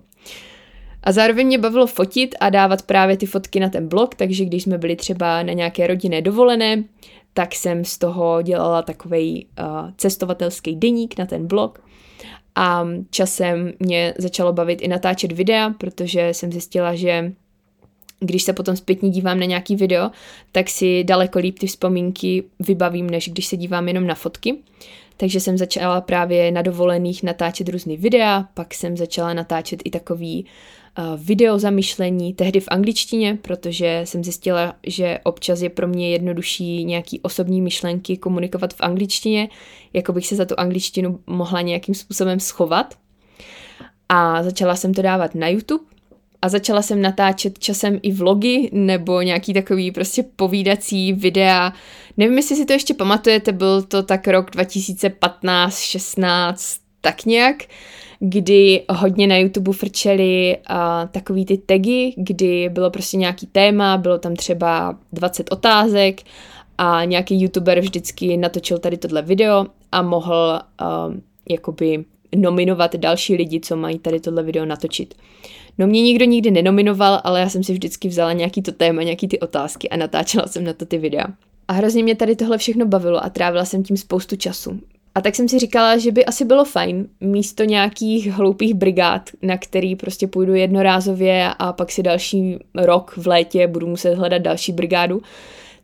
A 1.04 1.12
zároveň 1.12 1.48
mě 1.48 1.58
bavilo 1.58 1.88
fotit 1.88 2.36
a 2.40 2.50
dávat 2.50 2.82
právě 2.82 3.18
ty 3.18 3.26
fotky 3.26 3.60
na 3.60 3.70
ten 3.70 3.88
blog, 3.88 4.16
takže 4.16 4.46
když 4.46 4.64
jsme 4.64 4.78
byli 4.78 4.96
třeba 4.96 5.44
na 5.44 5.54
nějaké 5.54 5.88
rodinné 5.88 6.22
dovolené, 6.22 6.84
tak 7.34 7.56
jsem 7.56 7.86
z 7.86 7.98
toho 7.98 8.42
dělala 8.42 8.82
takový 8.82 9.48
uh, 9.60 9.92
cestovatelský 9.98 10.76
deník 10.76 11.18
na 11.18 11.26
ten 11.26 11.48
blog 11.48 11.82
a 12.56 12.88
časem 13.10 13.74
mě 13.80 14.14
začalo 14.18 14.54
bavit 14.54 14.82
i 14.82 14.88
natáčet 14.88 15.32
videa, 15.32 15.70
protože 15.70 16.30
jsem 16.30 16.52
zjistila, 16.52 16.96
že 16.96 17.32
když 18.20 18.44
se 18.44 18.54
potom 18.54 18.76
zpětně 18.76 19.10
dívám 19.10 19.40
na 19.40 19.46
nějaký 19.46 19.76
video, 19.76 20.12
tak 20.52 20.70
si 20.70 21.04
daleko 21.04 21.40
líp 21.40 21.60
ty 21.60 21.68
vzpomínky 21.68 22.44
vybavím, 22.60 23.10
než 23.10 23.30
když 23.30 23.48
se 23.48 23.58
dívám 23.58 23.88
jenom 23.88 24.08
na 24.08 24.16
fotky. 24.16 24.58
Takže 25.18 25.40
jsem 25.40 25.58
začala 25.58 26.02
právě 26.02 26.52
na 26.52 26.62
dovolených 26.62 27.24
natáčet 27.24 27.70
různý 27.70 27.98
videa, 27.98 28.48
pak 28.54 28.74
jsem 28.74 28.98
začala 28.98 29.34
natáčet 29.34 29.82
i 29.86 29.90
takový 29.90 30.46
video 31.18 31.60
zamyšlení, 31.60 32.34
tehdy 32.34 32.60
v 32.60 32.68
angličtině, 32.68 33.38
protože 33.42 34.02
jsem 34.04 34.24
zjistila, 34.24 34.76
že 34.88 35.20
občas 35.24 35.62
je 35.62 35.70
pro 35.70 35.88
mě 35.88 36.12
jednodušší 36.12 36.86
nějaký 36.86 37.20
osobní 37.20 37.62
myšlenky 37.62 38.18
komunikovat 38.18 38.74
v 38.74 38.82
angličtině, 38.82 39.50
jako 39.94 40.14
bych 40.14 40.28
se 40.28 40.36
za 40.36 40.46
tu 40.46 40.56
angličtinu 40.58 41.20
mohla 41.28 41.62
nějakým 41.62 41.96
způsobem 41.96 42.40
schovat. 42.40 42.96
A 44.10 44.44
začala 44.44 44.76
jsem 44.76 44.94
to 44.94 45.02
dávat 45.02 45.36
na 45.36 45.48
YouTube 45.48 45.84
a 46.42 46.50
začala 46.50 46.82
jsem 46.82 47.02
natáčet 47.02 47.60
časem 47.60 48.00
i 48.02 48.12
vlogy 48.12 48.70
nebo 48.74 49.22
nějaký 49.22 49.54
takový 49.54 49.92
prostě 49.92 50.24
povídací 50.36 51.14
videa. 51.14 51.74
Nevím, 52.18 52.38
jestli 52.38 52.56
si 52.56 52.66
to 52.66 52.74
ještě 52.74 52.94
pamatujete, 52.94 53.52
byl 53.52 53.82
to 53.82 54.04
tak 54.04 54.28
rok 54.28 54.52
2015, 54.52 55.80
16, 55.80 56.80
tak 57.02 57.26
nějak, 57.26 57.64
kdy 58.20 58.84
hodně 58.90 59.28
na 59.28 59.38
YouTube 59.38 59.74
frčeli 59.74 60.58
uh, 60.70 60.76
takový 61.12 61.46
ty 61.46 61.58
tagy, 61.58 62.14
kdy 62.18 62.70
bylo 62.70 62.92
prostě 62.92 63.18
nějaký 63.18 63.48
téma, 63.48 63.98
bylo 63.98 64.18
tam 64.18 64.36
třeba 64.36 64.98
20 65.14 65.52
otázek 65.52 66.22
a 66.78 67.04
nějaký 67.06 67.42
youtuber 67.42 67.80
vždycky 67.80 68.38
natočil 68.38 68.80
tady 68.80 68.98
tohle 68.98 69.22
video 69.22 69.66
a 69.92 70.02
mohl 70.02 70.60
uh, 70.82 71.16
jakoby 71.50 72.06
nominovat 72.36 72.96
další 72.96 73.36
lidi, 73.36 73.60
co 73.60 73.76
mají 73.76 74.00
tady 74.00 74.20
tohle 74.20 74.44
video 74.44 74.66
natočit. 74.66 75.14
No 75.78 75.88
mě 75.88 76.02
nikdo 76.02 76.26
nikdy 76.26 76.52
nenominoval, 76.52 77.22
ale 77.24 77.40
já 77.40 77.50
jsem 77.50 77.64
si 77.64 77.74
vždycky 77.74 78.08
vzala 78.08 78.34
nějaký 78.34 78.62
to 78.62 78.72
téma, 78.72 79.04
nějaký 79.04 79.28
ty 79.28 79.40
otázky 79.40 79.90
a 79.90 79.98
natáčela 79.98 80.48
jsem 80.48 80.64
na 80.64 80.74
to 80.74 80.86
ty 80.86 80.98
videa. 80.98 81.26
A 81.68 81.74
hrozně 81.74 82.04
mě 82.04 82.16
tady 82.16 82.36
tohle 82.36 82.58
všechno 82.58 82.86
bavilo 82.86 83.24
a 83.24 83.30
trávila 83.30 83.66
jsem 83.66 83.84
tím 83.84 83.98
spoustu 83.98 84.36
času. 84.36 84.80
A 85.18 85.22
tak 85.22 85.36
jsem 85.36 85.50
si 85.50 85.60
říkala, 85.60 85.98
že 85.98 86.12
by 86.12 86.26
asi 86.26 86.46
bylo 86.46 86.66
fajn 86.66 87.08
místo 87.22 87.64
nějakých 87.64 88.32
hloupých 88.32 88.74
brigád, 88.74 89.30
na 89.42 89.58
který 89.58 89.96
prostě 89.96 90.28
půjdu 90.28 90.54
jednorázově 90.54 91.50
a 91.60 91.74
pak 91.74 91.92
si 91.92 92.04
další 92.04 92.60
rok 92.76 93.14
v 93.18 93.28
létě 93.28 93.68
budu 93.68 93.88
muset 93.88 94.14
hledat 94.16 94.42
další 94.42 94.72
brigádu, 94.72 95.22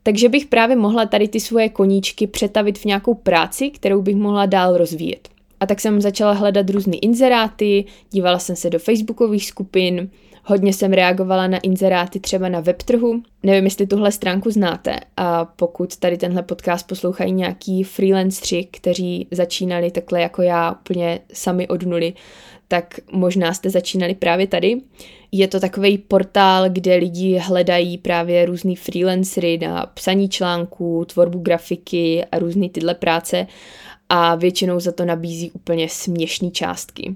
takže 0.03 0.29
bych 0.29 0.45
právě 0.45 0.75
mohla 0.75 1.05
tady 1.05 1.27
ty 1.27 1.39
svoje 1.39 1.69
koníčky 1.69 2.27
přetavit 2.27 2.77
v 2.77 2.85
nějakou 2.85 3.13
práci, 3.13 3.69
kterou 3.69 4.01
bych 4.01 4.15
mohla 4.15 4.45
dál 4.45 4.77
rozvíjet. 4.77 5.29
A 5.59 5.65
tak 5.65 5.79
jsem 5.79 6.01
začala 6.01 6.31
hledat 6.31 6.69
různé 6.69 6.97
inzeráty, 6.97 7.85
dívala 8.11 8.39
jsem 8.39 8.55
se 8.55 8.69
do 8.69 8.79
facebookových 8.79 9.45
skupin, 9.45 10.09
hodně 10.43 10.73
jsem 10.73 10.93
reagovala 10.93 11.47
na 11.47 11.57
inzeráty 11.57 12.19
třeba 12.19 12.49
na 12.49 12.59
webtrhu. 12.59 13.21
Nevím, 13.43 13.63
jestli 13.63 13.87
tuhle 13.87 14.11
stránku 14.11 14.51
znáte 14.51 14.95
a 15.17 15.45
pokud 15.45 15.97
tady 15.97 16.17
tenhle 16.17 16.43
podcast 16.43 16.87
poslouchají 16.87 17.31
nějaký 17.31 17.83
freelancři, 17.83 18.67
kteří 18.71 19.27
začínali 19.31 19.91
takhle 19.91 20.21
jako 20.21 20.41
já 20.41 20.71
úplně 20.71 21.19
sami 21.33 21.67
od 21.67 21.83
nuly, 21.83 22.13
tak 22.67 22.99
možná 23.11 23.53
jste 23.53 23.69
začínali 23.69 24.15
právě 24.15 24.47
tady. 24.47 24.81
Je 25.31 25.47
to 25.47 25.59
takový 25.59 25.97
portál, 25.97 26.69
kde 26.69 26.95
lidi 26.95 27.37
hledají 27.37 27.97
právě 27.97 28.45
různý 28.45 28.75
freelancery 28.75 29.57
na 29.57 29.85
psaní 29.85 30.29
článků, 30.29 31.05
tvorbu 31.05 31.39
grafiky 31.39 32.25
a 32.31 32.39
různé 32.39 32.69
tyhle 32.69 32.95
práce 32.95 33.47
a 34.09 34.35
většinou 34.35 34.79
za 34.79 34.91
to 34.91 35.05
nabízí 35.05 35.51
úplně 35.51 35.89
směšné 35.89 36.51
částky. 36.51 37.15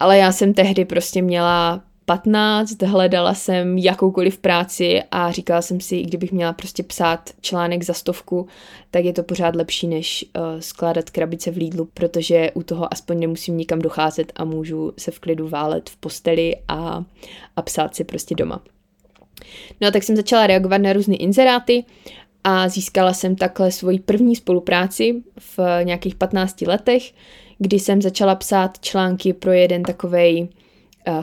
Ale 0.00 0.18
já 0.18 0.32
jsem 0.32 0.54
tehdy 0.54 0.84
prostě 0.84 1.22
měla 1.22 1.82
15, 2.08 2.82
hledala 2.82 3.34
jsem 3.34 3.78
jakoukoliv 3.78 4.38
práci 4.38 5.02
a 5.10 5.32
říkala 5.32 5.62
jsem 5.62 5.80
si, 5.80 6.02
kdybych 6.02 6.32
měla 6.32 6.52
prostě 6.52 6.82
psát 6.82 7.30
článek 7.40 7.82
za 7.82 7.94
stovku, 7.94 8.46
tak 8.90 9.04
je 9.04 9.12
to 9.12 9.22
pořád 9.22 9.56
lepší, 9.56 9.86
než 9.86 10.24
uh, 10.24 10.60
skládat 10.60 11.10
krabice 11.10 11.50
v 11.50 11.56
Lidlu, 11.56 11.88
protože 11.94 12.50
u 12.54 12.62
toho 12.62 12.92
aspoň 12.92 13.18
nemusím 13.18 13.56
nikam 13.56 13.78
docházet 13.78 14.32
a 14.36 14.44
můžu 14.44 14.92
se 14.98 15.10
v 15.10 15.18
klidu 15.18 15.48
válet 15.48 15.90
v 15.90 15.96
posteli 15.96 16.56
a, 16.68 17.04
a 17.56 17.62
psát 17.62 17.94
si 17.94 18.04
prostě 18.04 18.34
doma. 18.34 18.62
No 19.80 19.88
a 19.88 19.90
tak 19.90 20.02
jsem 20.02 20.16
začala 20.16 20.46
reagovat 20.46 20.78
na 20.78 20.92
různé 20.92 21.16
inzeráty 21.16 21.84
a 22.44 22.68
získala 22.68 23.12
jsem 23.12 23.36
takhle 23.36 23.72
svoji 23.72 23.98
první 23.98 24.36
spolupráci 24.36 25.22
v 25.38 25.84
nějakých 25.84 26.14
15 26.14 26.60
letech, 26.60 27.12
kdy 27.58 27.78
jsem 27.78 28.02
začala 28.02 28.34
psát 28.34 28.78
články 28.80 29.32
pro 29.32 29.52
jeden 29.52 29.82
takovej 29.82 30.48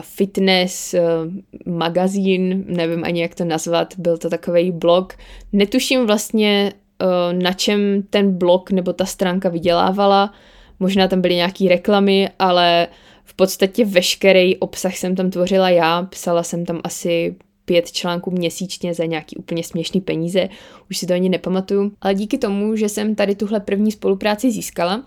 fitness 0.00 0.94
uh, 0.94 1.72
magazín, 1.74 2.64
nevím 2.68 3.04
ani 3.04 3.22
jak 3.22 3.34
to 3.34 3.44
nazvat, 3.44 3.94
byl 3.98 4.18
to 4.18 4.30
takový 4.30 4.70
blog. 4.70 5.14
Netuším 5.52 6.06
vlastně, 6.06 6.72
uh, 7.02 7.42
na 7.42 7.52
čem 7.52 8.02
ten 8.10 8.38
blog 8.38 8.70
nebo 8.70 8.92
ta 8.92 9.04
stránka 9.04 9.48
vydělávala, 9.48 10.32
možná 10.80 11.08
tam 11.08 11.20
byly 11.20 11.34
nějaké 11.34 11.68
reklamy, 11.68 12.28
ale 12.38 12.88
v 13.24 13.34
podstatě 13.34 13.84
veškerý 13.84 14.56
obsah 14.56 14.96
jsem 14.96 15.16
tam 15.16 15.30
tvořila 15.30 15.70
já, 15.70 16.02
psala 16.02 16.42
jsem 16.42 16.64
tam 16.64 16.80
asi 16.84 17.36
pět 17.64 17.92
článků 17.92 18.30
měsíčně 18.30 18.94
za 18.94 19.04
nějaký 19.04 19.36
úplně 19.36 19.64
směšný 19.64 20.00
peníze, 20.00 20.48
už 20.90 20.98
si 20.98 21.06
to 21.06 21.14
ani 21.14 21.28
nepamatuju, 21.28 21.92
ale 22.00 22.14
díky 22.14 22.38
tomu, 22.38 22.76
že 22.76 22.88
jsem 22.88 23.14
tady 23.14 23.34
tuhle 23.34 23.60
první 23.60 23.92
spolupráci 23.92 24.50
získala, 24.50 25.04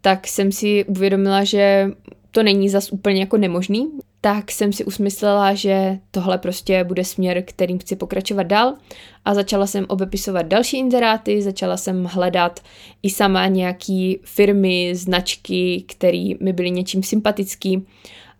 tak 0.00 0.26
jsem 0.26 0.52
si 0.52 0.84
uvědomila, 0.84 1.44
že 1.44 1.90
to 2.36 2.42
není 2.42 2.68
zas 2.68 2.92
úplně 2.92 3.20
jako 3.20 3.36
nemožný, 3.36 3.90
tak 4.20 4.50
jsem 4.50 4.72
si 4.72 4.84
usmyslela, 4.84 5.54
že 5.54 5.98
tohle 6.10 6.38
prostě 6.38 6.84
bude 6.84 7.04
směr, 7.04 7.42
kterým 7.46 7.78
chci 7.78 7.96
pokračovat 7.96 8.42
dál. 8.42 8.74
A 9.24 9.34
začala 9.34 9.66
jsem 9.66 9.84
obepisovat 9.88 10.46
další 10.46 10.78
inzeráty, 10.78 11.42
začala 11.42 11.76
jsem 11.76 12.04
hledat 12.04 12.60
i 13.02 13.10
sama 13.10 13.46
nějaký 13.46 14.20
firmy, 14.24 14.94
značky, 14.94 15.84
které 15.88 16.30
mi 16.40 16.52
byly 16.52 16.70
něčím 16.70 17.02
sympatický. 17.02 17.86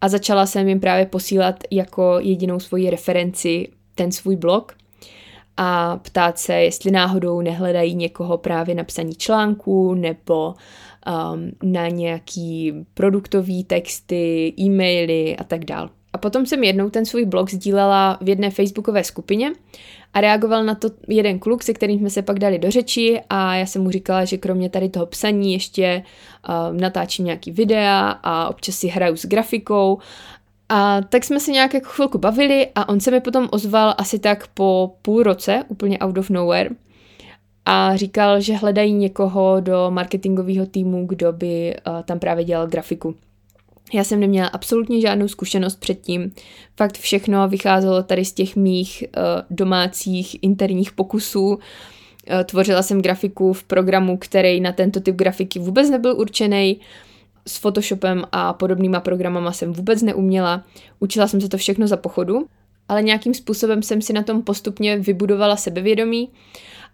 A 0.01 0.09
začala 0.09 0.47
jsem 0.47 0.69
jim 0.69 0.81
právě 0.81 1.07
posílat 1.07 1.65
jako 1.71 2.19
jedinou 2.21 2.61
svoji 2.61 2.91
referenci 2.91 3.69
ten 3.95 4.13
svůj 4.13 4.37
blog 4.37 4.77
a 5.57 5.97
ptát 5.97 6.39
se, 6.39 6.55
jestli 6.55 6.91
náhodou 6.91 7.41
nehledají 7.41 7.95
někoho 7.95 8.39
právě 8.39 8.75
na 8.75 8.85
psaní 8.85 9.15
článků 9.15 9.95
nebo 9.95 10.55
um, 11.07 11.51
na 11.73 11.89
nějaký 11.89 12.73
produktový 12.95 13.65
texty, 13.65 14.55
e-maily 14.61 15.37
a 15.37 15.45
tak 15.45 15.65
dál. 15.65 15.91
A 16.13 16.19
potom 16.19 16.47
jsem 16.47 16.65
jednou 16.65 16.91
ten 16.91 17.05
svůj 17.05 17.25
blog 17.25 17.51
sdílela 17.51 18.19
v 18.21 18.29
jedné 18.29 18.51
facebookové 18.51 19.05
skupině 19.05 19.53
a 20.15 20.21
reagoval 20.21 20.65
na 20.65 20.75
to 20.75 20.89
jeden 21.09 21.39
kluk, 21.39 21.63
se 21.63 21.73
kterým 21.73 21.99
jsme 21.99 22.11
se 22.11 22.23
pak 22.23 22.39
dali 22.39 22.59
do 22.59 22.71
řeči 22.71 23.21
a 23.31 23.55
já 23.55 23.67
jsem 23.67 23.83
mu 23.83 23.91
říkala, 23.91 24.25
že 24.25 24.37
kromě 24.37 24.71
tady 24.71 24.89
toho 24.89 25.07
psaní 25.07 25.53
ještě 25.53 26.03
uh, 26.49 26.77
natáčím 26.81 27.25
nějaký 27.25 27.51
videa 27.51 28.11
a 28.23 28.49
občas 28.49 28.75
si 28.75 28.89
hraju 28.89 29.17
s 29.17 29.27
grafikou 29.27 29.99
a 30.69 31.01
tak 31.03 31.25
jsme 31.25 31.41
se 31.41 31.51
nějak 31.51 31.75
jako 31.75 31.89
chvilku 31.89 32.19
bavili 32.19 32.69
a 32.75 32.89
on 32.89 33.01
se 33.01 33.11
mi 33.11 33.21
potom 33.21 33.49
ozval 33.53 33.95
asi 33.99 34.19
tak 34.19 34.47
po 34.47 34.95
půl 35.03 35.23
roce, 35.23 35.65
úplně 35.69 35.99
out 35.99 36.19
of 36.19 36.31
nowhere, 36.31 36.71
a 37.67 37.97
říkal, 37.97 38.41
že 38.41 38.57
hledají 38.57 38.93
někoho 38.93 39.61
do 39.61 39.87
marketingového 39.91 40.67
týmu, 40.67 41.07
kdo 41.07 41.33
by 41.33 41.77
uh, 41.87 42.03
tam 42.03 42.19
právě 42.19 42.45
dělal 42.45 42.67
grafiku. 42.67 43.15
Já 43.93 44.05
jsem 44.05 44.21
neměla 44.21 44.49
absolutně 44.49 45.01
žádnou 45.01 45.29
zkušenost 45.29 45.81
předtím. 45.81 46.33
Fakt 46.77 46.99
všechno 46.99 47.49
vycházelo 47.49 48.03
tady 48.03 48.25
z 48.25 48.33
těch 48.33 48.57
mých 48.57 49.05
uh, 49.17 49.23
domácích 49.51 50.37
interních 50.43 50.93
pokusů. 50.93 51.47
Uh, 51.49 51.57
tvořila 52.45 52.83
jsem 52.83 53.03
grafiku 53.03 53.53
v 53.53 53.65
programu, 53.65 54.17
který 54.17 54.61
na 54.61 54.73
tento 54.73 55.01
typ 55.01 55.17
grafiky 55.17 55.59
vůbec 55.59 55.91
nebyl 55.91 56.17
určený. 56.17 56.81
S 57.49 57.59
Photoshopem 57.59 58.25
a 58.33 58.53
podobnýma 58.53 59.01
programama 59.01 59.53
jsem 59.53 59.73
vůbec 59.73 60.03
neuměla. 60.03 60.65
Učila 61.01 61.29
jsem 61.29 61.41
se 61.41 61.49
to 61.49 61.57
všechno 61.57 61.87
za 61.87 61.97
pochodu, 61.97 62.47
ale 62.89 63.03
nějakým 63.03 63.35
způsobem 63.35 63.83
jsem 63.83 64.03
si 64.03 64.13
na 64.13 64.23
tom 64.23 64.43
postupně 64.43 64.99
vybudovala 64.99 65.57
sebevědomí 65.57 66.29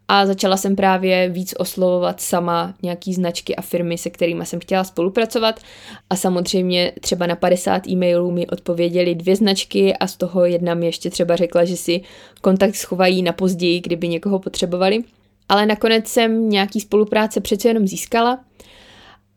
a 0.09 0.27
začala 0.27 0.57
jsem 0.57 0.77
právě 0.77 1.29
víc 1.29 1.55
oslovovat 1.59 2.21
sama 2.21 2.75
nějaký 2.83 3.15
značky 3.15 3.57
a 3.57 3.63
firmy, 3.63 3.99
se 3.99 4.11
kterými 4.11 4.47
jsem 4.47 4.61
chtěla 4.61 4.85
spolupracovat 4.85 5.61
a 6.11 6.17
samozřejmě 6.17 6.93
třeba 7.01 7.27
na 7.27 7.37
50 7.37 7.89
e-mailů 7.89 8.31
mi 8.31 8.47
odpověděly 8.47 9.15
dvě 9.15 9.37
značky 9.37 9.97
a 9.97 10.07
z 10.07 10.17
toho 10.17 10.45
jedna 10.45 10.75
mi 10.75 10.87
ještě 10.87 11.11
třeba 11.11 11.37
řekla, 11.37 11.65
že 11.65 11.77
si 11.77 12.01
kontakt 12.41 12.75
schovají 12.75 13.23
na 13.23 13.33
později, 13.33 13.81
kdyby 13.81 14.09
někoho 14.09 14.39
potřebovali. 14.39 15.05
Ale 15.49 15.67
nakonec 15.67 16.09
jsem 16.09 16.49
nějaký 16.49 16.81
spolupráce 16.81 17.41
přece 17.41 17.69
jenom 17.69 17.89
získala 17.89 18.39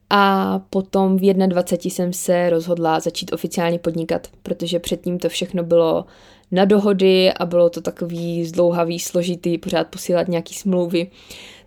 a 0.10 0.60
potom 0.70 1.18
v 1.18 1.34
21 1.34 1.96
jsem 1.96 2.14
se 2.14 2.50
rozhodla 2.50 3.00
začít 3.00 3.34
oficiálně 3.34 3.80
podnikat, 3.80 4.28
protože 4.44 4.80
předtím 4.80 5.20
to 5.20 5.30
všechno 5.30 5.64
bylo 5.64 6.06
na 6.52 6.66
dohody 6.66 7.34
a 7.34 7.46
bylo 7.46 7.70
to 7.70 7.82
takový 7.82 8.46
zdlouhavý, 8.46 9.00
složitý, 9.00 9.58
pořád 9.58 9.88
posílat 9.88 10.28
nějaký 10.28 10.54
smlouvy. 10.54 11.08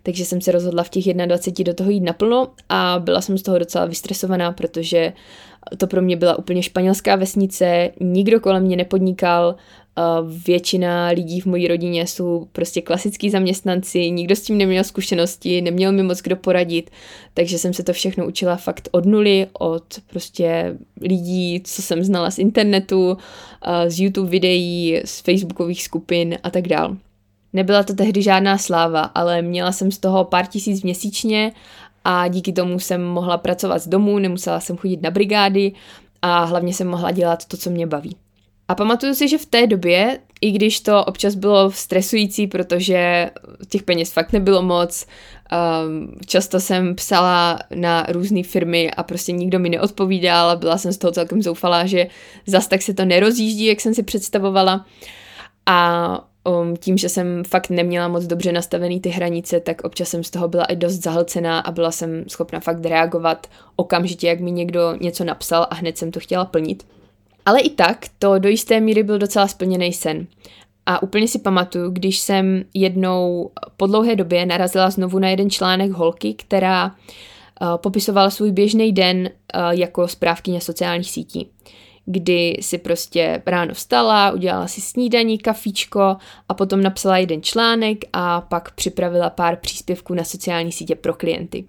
Takže 0.03 0.25
jsem 0.25 0.41
se 0.41 0.51
rozhodla 0.51 0.83
v 0.83 0.89
těch 0.89 1.13
21 1.13 1.71
do 1.71 1.73
toho 1.73 1.89
jít 1.89 1.99
naplno 1.99 2.47
a 2.69 2.99
byla 2.99 3.21
jsem 3.21 3.37
z 3.37 3.41
toho 3.41 3.59
docela 3.59 3.85
vystresovaná, 3.85 4.51
protože 4.51 5.13
To 5.77 5.87
pro 5.87 6.01
mě 6.01 6.17
byla 6.17 6.39
úplně 6.39 6.63
španělská 6.63 7.15
vesnice, 7.15 7.91
nikdo 7.99 8.39
kolem 8.39 8.63
mě 8.63 8.77
nepodnikal, 8.77 9.55
většina 10.45 11.07
lidí 11.07 11.41
v 11.41 11.45
mojí 11.45 11.67
rodině 11.67 12.07
jsou 12.07 12.47
prostě 12.51 12.81
klasický 12.81 13.29
zaměstnanci, 13.29 14.11
nikdo 14.11 14.35
s 14.35 14.41
tím 14.41 14.57
neměl 14.57 14.83
zkušenosti, 14.83 15.61
neměl 15.61 15.91
mi 15.91 16.03
moc 16.03 16.21
kdo 16.21 16.35
poradit, 16.35 16.89
takže 17.33 17.57
jsem 17.57 17.73
se 17.73 17.83
to 17.83 17.93
všechno 17.93 18.27
učila 18.27 18.55
fakt 18.55 18.89
od 18.91 19.05
nuly, 19.05 19.47
od 19.59 19.83
prostě 20.09 20.77
lidí, 21.01 21.61
co 21.63 21.81
jsem 21.81 22.03
znala 22.03 22.31
z 22.31 22.39
internetu, 22.39 23.17
z 23.87 23.99
YouTube 23.99 24.29
videí, 24.29 25.01
z 25.05 25.19
facebookových 25.19 25.83
skupin 25.83 26.37
a 26.43 26.49
tak 26.49 26.67
dál. 26.67 26.97
Nebyla 27.53 27.83
to 27.83 27.93
tehdy 27.93 28.21
žádná 28.21 28.57
sláva, 28.57 29.01
ale 29.01 29.41
měla 29.41 29.71
jsem 29.71 29.91
z 29.91 29.97
toho 29.97 30.23
pár 30.23 30.45
tisíc 30.45 30.83
měsíčně 30.83 31.51
a 32.05 32.27
díky 32.27 32.53
tomu 32.53 32.79
jsem 32.79 33.03
mohla 33.03 33.37
pracovat 33.37 33.79
z 33.79 33.87
domu, 33.87 34.19
nemusela 34.19 34.59
jsem 34.59 34.77
chodit 34.77 35.01
na 35.01 35.11
brigády 35.11 35.73
a 36.21 36.43
hlavně 36.43 36.73
jsem 36.73 36.87
mohla 36.87 37.11
dělat 37.11 37.45
to, 37.45 37.57
co 37.57 37.69
mě 37.69 37.87
baví. 37.87 38.15
A 38.67 38.75
pamatuju 38.75 39.13
si, 39.13 39.27
že 39.27 39.37
v 39.37 39.45
té 39.45 39.67
době, 39.67 40.19
i 40.41 40.51
když 40.51 40.79
to 40.79 41.05
občas 41.05 41.35
bylo 41.35 41.71
stresující, 41.71 42.47
protože 42.47 43.29
těch 43.69 43.83
peněz 43.83 44.13
fakt 44.13 44.33
nebylo 44.33 44.61
moc, 44.61 45.05
um, 45.85 46.15
často 46.25 46.59
jsem 46.59 46.95
psala 46.95 47.59
na 47.75 48.05
různé 48.09 48.43
firmy 48.43 48.91
a 48.91 49.03
prostě 49.03 49.31
nikdo 49.31 49.59
mi 49.59 49.69
neodpovídal 49.69 50.57
byla 50.57 50.77
jsem 50.77 50.91
z 50.91 50.97
toho 50.97 51.11
celkem 51.11 51.41
zoufalá, 51.41 51.85
že 51.85 52.07
zas 52.45 52.67
tak 52.67 52.81
se 52.81 52.93
to 52.93 53.05
nerozjíždí, 53.05 53.65
jak 53.65 53.81
jsem 53.81 53.93
si 53.93 54.03
představovala. 54.03 54.85
A 55.65 56.28
um, 56.49 56.77
tím, 56.77 56.97
že 56.97 57.09
jsem 57.09 57.43
fakt 57.43 57.69
neměla 57.69 58.07
moc 58.07 58.25
dobře 58.25 58.51
nastavený 58.51 58.99
ty 58.99 59.09
hranice, 59.09 59.59
tak 59.59 59.81
občas 59.83 60.09
jsem 60.09 60.23
z 60.23 60.29
toho 60.29 60.47
byla 60.47 60.65
i 60.65 60.75
dost 60.75 60.93
zahlcená 60.93 61.59
a 61.59 61.71
byla 61.71 61.91
jsem 61.91 62.23
schopna 62.27 62.59
fakt 62.59 62.85
reagovat 62.85 63.47
okamžitě, 63.75 64.27
jak 64.27 64.39
mi 64.39 64.51
někdo 64.51 64.95
něco 65.01 65.23
napsal 65.23 65.67
a 65.69 65.75
hned 65.75 65.97
jsem 65.97 66.11
to 66.11 66.19
chtěla 66.19 66.45
plnit. 66.45 66.83
Ale 67.45 67.59
i 67.59 67.69
tak 67.69 68.05
to 68.19 68.39
do 68.39 68.49
jisté 68.49 68.79
míry 68.79 69.03
byl 69.03 69.17
docela 69.17 69.47
splněný 69.47 69.93
sen. 69.93 70.27
A 70.85 71.03
úplně 71.03 71.27
si 71.27 71.39
pamatuju, 71.39 71.89
když 71.89 72.19
jsem 72.19 72.63
jednou 72.73 73.51
po 73.77 73.87
dlouhé 73.87 74.15
době 74.15 74.45
narazila 74.45 74.89
znovu 74.89 75.19
na 75.19 75.29
jeden 75.29 75.49
článek 75.49 75.91
holky, 75.91 76.33
která 76.33 76.85
uh, 76.85 77.77
popisovala 77.77 78.29
svůj 78.29 78.51
běžný 78.51 78.91
den 78.91 79.17
uh, 79.19 79.69
jako 79.69 80.07
správkyně 80.07 80.61
sociálních 80.61 81.11
sítí 81.11 81.49
kdy 82.11 82.57
si 82.61 82.77
prostě 82.77 83.41
ráno 83.45 83.73
vstala, 83.73 84.31
udělala 84.31 84.67
si 84.67 84.81
snídaní, 84.81 85.37
kafíčko 85.37 86.17
a 86.49 86.53
potom 86.53 86.81
napsala 86.81 87.17
jeden 87.17 87.41
článek 87.41 87.97
a 88.13 88.41
pak 88.41 88.71
připravila 88.71 89.29
pár 89.29 89.55
příspěvků 89.55 90.13
na 90.13 90.23
sociální 90.23 90.71
sítě 90.71 90.95
pro 90.95 91.13
klienty. 91.13 91.65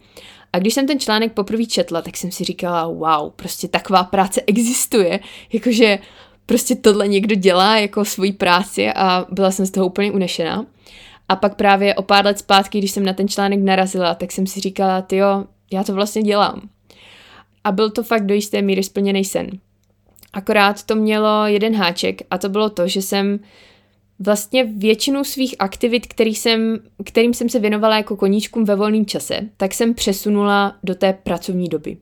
A 0.53 0.59
když 0.59 0.75
jsem 0.75 0.87
ten 0.87 1.01
článek 1.01 1.33
poprvé 1.33 1.67
četla, 1.67 2.03
tak 2.03 2.17
jsem 2.17 2.31
si 2.31 2.45
říkala, 2.45 2.87
wow, 2.87 3.31
prostě 3.37 3.69
taková 3.69 4.05
práce 4.05 4.43
existuje, 4.47 5.21
jakože 5.53 5.99
prostě 6.47 6.75
tohle 6.75 7.09
někdo 7.09 7.35
dělá 7.35 7.77
jako 7.77 8.05
svoji 8.05 8.33
práci 8.33 8.93
a 8.93 9.27
byla 9.31 9.51
jsem 9.51 9.67
z 9.67 9.71
toho 9.71 9.87
úplně 9.87 10.13
unešená. 10.13 10.67
A 11.29 11.37
pak 11.37 11.55
právě 11.55 11.95
o 11.95 12.03
pár 12.03 12.25
let 12.25 12.39
zpátky, 12.39 12.79
když 12.79 12.91
jsem 12.91 13.05
na 13.05 13.13
ten 13.13 13.29
článek 13.29 13.61
narazila, 13.61 14.15
tak 14.15 14.33
jsem 14.33 14.47
si 14.47 14.61
říkala, 14.61 15.07
jo, 15.13 15.45
já 15.73 15.85
to 15.85 15.95
vlastně 15.95 16.23
dělám. 16.23 16.69
A 17.65 17.73
byl 17.73 17.91
to 17.91 18.03
fakt 18.03 18.27
do 18.27 18.35
jisté 18.35 18.63
míry 18.63 18.83
splněný 18.83 19.25
sen. 19.25 19.51
Akorát 20.33 20.83
to 20.83 20.97
mělo 20.97 21.47
jeden 21.47 21.75
háček 21.75 22.23
a 22.31 22.39
to 22.39 22.49
bylo 22.49 22.71
to, 22.71 22.89
že 22.89 23.03
jsem 23.03 23.41
vlastně 24.19 24.65
většinu 24.65 25.25
svých 25.25 25.55
aktivit, 25.59 26.07
který 26.07 26.35
jsem, 26.35 26.79
kterým 27.05 27.35
jsem 27.35 27.49
se 27.49 27.59
věnovala 27.59 27.97
jako 27.97 28.17
koníčkům 28.17 28.65
ve 28.65 28.77
volném 28.77 29.07
čase, 29.07 29.41
tak 29.57 29.75
jsem 29.75 29.95
přesunula 29.95 30.77
do 30.85 30.95
té 30.95 31.13
pracovní 31.13 31.69
doby 31.69 31.97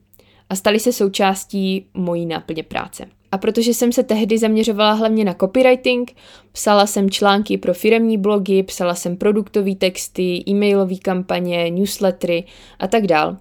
a 0.49 0.55
staly 0.55 0.79
se 0.79 0.93
součástí 0.93 1.85
mojí 1.93 2.25
náplně 2.25 2.63
práce. 2.63 3.05
A 3.31 3.37
protože 3.37 3.73
jsem 3.73 3.91
se 3.91 4.03
tehdy 4.03 4.37
zaměřovala 4.37 4.93
hlavně 4.93 5.25
na 5.25 5.33
copywriting, 5.33 6.15
psala 6.51 6.87
jsem 6.87 7.09
články 7.09 7.57
pro 7.57 7.73
firemní 7.73 8.17
blogy, 8.17 8.63
psala 8.63 8.95
jsem 8.95 9.17
produktové 9.17 9.75
texty, 9.75 10.43
e-mailové 10.49 10.95
kampaně, 10.95 11.69
newslettery 11.69 12.43
a 12.79 12.87
tak 12.87 13.07
dál, 13.07 13.37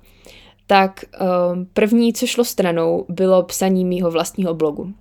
tak 0.71 1.05
um, 1.05 1.67
první, 1.73 2.13
co 2.13 2.27
šlo 2.27 2.45
stranou, 2.45 3.07
bylo 3.09 3.43
psaní 3.43 3.85
mýho 3.85 4.11
vlastního 4.11 4.55
blogu. 4.55 4.93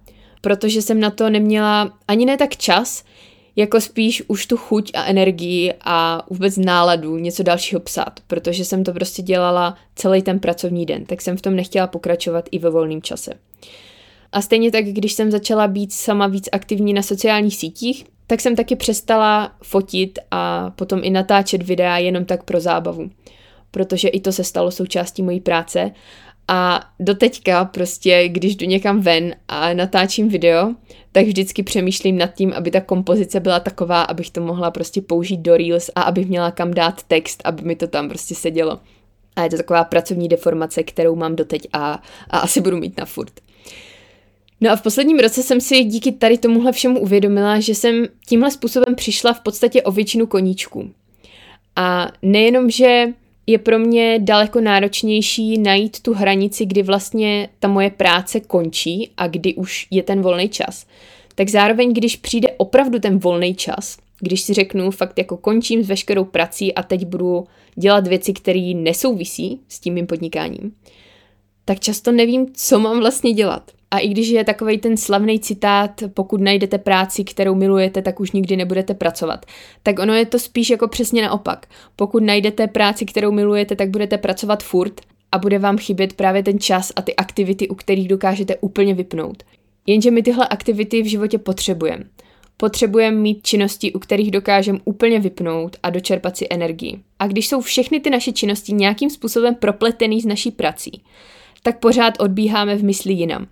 Protože 0.41 0.81
jsem 0.81 0.99
na 0.99 1.09
to 1.09 1.29
neměla 1.29 1.93
ani 2.07 2.25
ne 2.25 2.37
tak 2.37 2.57
čas, 2.57 3.03
jako 3.55 3.81
spíš 3.81 4.23
už 4.27 4.45
tu 4.45 4.57
chuť 4.57 4.91
a 4.93 5.05
energii 5.05 5.73
a 5.81 6.23
vůbec 6.29 6.57
náladu 6.57 7.17
něco 7.17 7.43
dalšího 7.43 7.81
psát, 7.81 8.19
protože 8.27 8.65
jsem 8.65 8.83
to 8.83 8.93
prostě 8.93 9.21
dělala 9.21 9.75
celý 9.95 10.21
ten 10.21 10.39
pracovní 10.39 10.85
den, 10.85 11.05
tak 11.05 11.21
jsem 11.21 11.37
v 11.37 11.41
tom 11.41 11.55
nechtěla 11.55 11.87
pokračovat 11.87 12.45
i 12.51 12.59
ve 12.59 12.69
volném 12.69 13.01
čase. 13.01 13.33
A 14.31 14.41
stejně 14.41 14.71
tak, 14.71 14.85
když 14.85 15.13
jsem 15.13 15.31
začala 15.31 15.67
být 15.67 15.93
sama 15.93 16.27
víc 16.27 16.49
aktivní 16.51 16.93
na 16.93 17.01
sociálních 17.01 17.55
sítích, 17.55 18.05
tak 18.27 18.41
jsem 18.41 18.55
taky 18.55 18.75
přestala 18.75 19.51
fotit 19.63 20.19
a 20.31 20.69
potom 20.69 20.99
i 21.03 21.09
natáčet 21.09 21.63
videa 21.63 21.97
jenom 21.97 22.25
tak 22.25 22.43
pro 22.43 22.59
zábavu 22.59 23.09
protože 23.71 24.07
i 24.07 24.19
to 24.19 24.31
se 24.31 24.43
stalo 24.43 24.71
součástí 24.71 25.23
mojí 25.23 25.39
práce. 25.39 25.91
A 26.47 26.89
doteďka 26.99 27.65
prostě, 27.65 28.27
když 28.27 28.55
jdu 28.55 28.65
někam 28.65 29.01
ven 29.01 29.35
a 29.47 29.73
natáčím 29.73 30.29
video, 30.29 30.75
tak 31.11 31.25
vždycky 31.25 31.63
přemýšlím 31.63 32.17
nad 32.17 32.33
tím, 32.33 32.53
aby 32.53 32.71
ta 32.71 32.81
kompozice 32.81 33.39
byla 33.39 33.59
taková, 33.59 34.01
abych 34.01 34.29
to 34.29 34.41
mohla 34.41 34.71
prostě 34.71 35.01
použít 35.01 35.37
do 35.37 35.57
Reels 35.57 35.89
a 35.95 36.01
abych 36.01 36.27
měla 36.27 36.51
kam 36.51 36.73
dát 36.73 37.03
text, 37.03 37.41
aby 37.45 37.61
mi 37.61 37.75
to 37.75 37.87
tam 37.87 38.09
prostě 38.09 38.35
sedělo. 38.35 38.79
A 39.35 39.43
je 39.43 39.49
to 39.49 39.57
taková 39.57 39.83
pracovní 39.83 40.27
deformace, 40.27 40.83
kterou 40.83 41.15
mám 41.15 41.35
doteď 41.35 41.67
a, 41.73 42.01
a 42.29 42.39
asi 42.39 42.61
budu 42.61 42.77
mít 42.77 42.97
na 42.97 43.05
furt. 43.05 43.33
No 44.61 44.71
a 44.71 44.75
v 44.75 44.81
posledním 44.81 45.19
roce 45.19 45.43
jsem 45.43 45.61
si 45.61 45.83
díky 45.83 46.11
tady 46.11 46.37
tomuhle 46.37 46.71
všemu 46.71 46.99
uvědomila, 46.99 47.59
že 47.59 47.75
jsem 47.75 48.05
tímhle 48.27 48.51
způsobem 48.51 48.95
přišla 48.95 49.33
v 49.33 49.39
podstatě 49.39 49.83
o 49.83 49.91
většinu 49.91 50.27
koníčků. 50.27 50.91
A 51.75 52.11
nejenom, 52.21 52.69
že 52.69 53.05
je 53.47 53.57
pro 53.57 53.79
mě 53.79 54.19
daleko 54.19 54.61
náročnější 54.61 55.57
najít 55.57 55.99
tu 55.99 56.13
hranici, 56.13 56.65
kdy 56.65 56.83
vlastně 56.83 57.49
ta 57.59 57.67
moje 57.67 57.89
práce 57.89 58.39
končí 58.39 59.11
a 59.17 59.27
kdy 59.27 59.55
už 59.55 59.87
je 59.91 60.03
ten 60.03 60.21
volný 60.21 60.49
čas. 60.49 60.85
Tak 61.35 61.49
zároveň, 61.49 61.93
když 61.93 62.15
přijde 62.15 62.47
opravdu 62.57 62.99
ten 62.99 63.19
volný 63.19 63.55
čas, 63.55 63.97
když 64.19 64.41
si 64.41 64.53
řeknu 64.53 64.91
fakt 64.91 65.17
jako 65.17 65.37
končím 65.37 65.83
s 65.83 65.87
veškerou 65.87 66.23
prací 66.23 66.73
a 66.73 66.83
teď 66.83 67.05
budu 67.05 67.47
dělat 67.75 68.07
věci, 68.07 68.33
které 68.33 68.71
nesouvisí 68.75 69.59
s 69.67 69.79
tím 69.79 69.93
mým 69.93 70.07
podnikáním, 70.07 70.71
tak 71.67 71.79
často 71.79 72.11
nevím, 72.11 72.47
co 72.53 72.79
mám 72.79 72.99
vlastně 72.99 73.33
dělat. 73.33 73.71
A 73.91 73.99
i 73.99 74.07
když 74.07 74.27
je 74.27 74.43
takový 74.43 74.77
ten 74.77 74.97
slavný 74.97 75.39
citát, 75.39 76.03
pokud 76.13 76.41
najdete 76.41 76.77
práci, 76.77 77.23
kterou 77.23 77.55
milujete, 77.55 78.01
tak 78.01 78.19
už 78.19 78.31
nikdy 78.31 78.55
nebudete 78.55 78.93
pracovat, 78.93 79.45
tak 79.83 79.99
ono 79.99 80.13
je 80.13 80.25
to 80.25 80.39
spíš 80.39 80.69
jako 80.69 80.87
přesně 80.87 81.21
naopak. 81.21 81.65
Pokud 81.95 82.23
najdete 82.23 82.67
práci, 82.67 83.05
kterou 83.05 83.31
milujete, 83.31 83.75
tak 83.75 83.89
budete 83.89 84.17
pracovat 84.17 84.63
furt 84.63 85.01
a 85.31 85.37
bude 85.37 85.59
vám 85.59 85.77
chybět 85.77 86.13
právě 86.13 86.43
ten 86.43 86.59
čas 86.59 86.91
a 86.95 87.01
ty 87.01 87.15
aktivity, 87.15 87.67
u 87.67 87.75
kterých 87.75 88.07
dokážete 88.07 88.55
úplně 88.55 88.93
vypnout. 88.93 89.43
Jenže 89.85 90.11
my 90.11 90.23
tyhle 90.23 90.47
aktivity 90.47 91.01
v 91.01 91.05
životě 91.05 91.37
potřebujeme. 91.37 92.03
Potřebujeme 92.57 93.17
mít 93.17 93.43
činnosti, 93.43 93.93
u 93.93 93.99
kterých 93.99 94.31
dokážeme 94.31 94.79
úplně 94.85 95.19
vypnout 95.19 95.77
a 95.83 95.89
dočerpat 95.89 96.37
si 96.37 96.47
energii. 96.49 96.99
A 97.19 97.27
když 97.27 97.47
jsou 97.47 97.61
všechny 97.61 97.99
ty 97.99 98.09
naše 98.09 98.31
činnosti 98.31 98.73
nějakým 98.73 99.09
způsobem 99.09 99.55
propletený 99.55 100.21
s 100.21 100.25
naší 100.25 100.51
prací, 100.51 101.01
tak 101.67 101.79
pořád 101.79 102.13
odbíháme 102.19 102.75
v 102.75 102.83
mysli 102.83 103.13
jinam. 103.13 103.47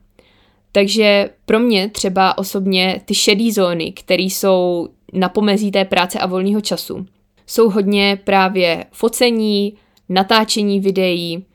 Takže 0.71 1.29
pro 1.45 1.59
mě 1.59 1.89
třeba 1.89 2.37
osobně 2.37 3.01
ty 3.05 3.13
šedé 3.13 3.51
zóny, 3.51 3.91
které 3.91 4.23
jsou 4.23 4.89
na 5.13 5.29
pomezí 5.29 5.71
té 5.71 5.85
práce 5.85 6.19
a 6.19 6.25
volného 6.25 6.61
času, 6.61 7.05
jsou 7.47 7.69
hodně 7.69 8.19
právě 8.23 8.85
focení, 8.91 9.73
natáčení 10.09 10.79
videí, 10.79 11.45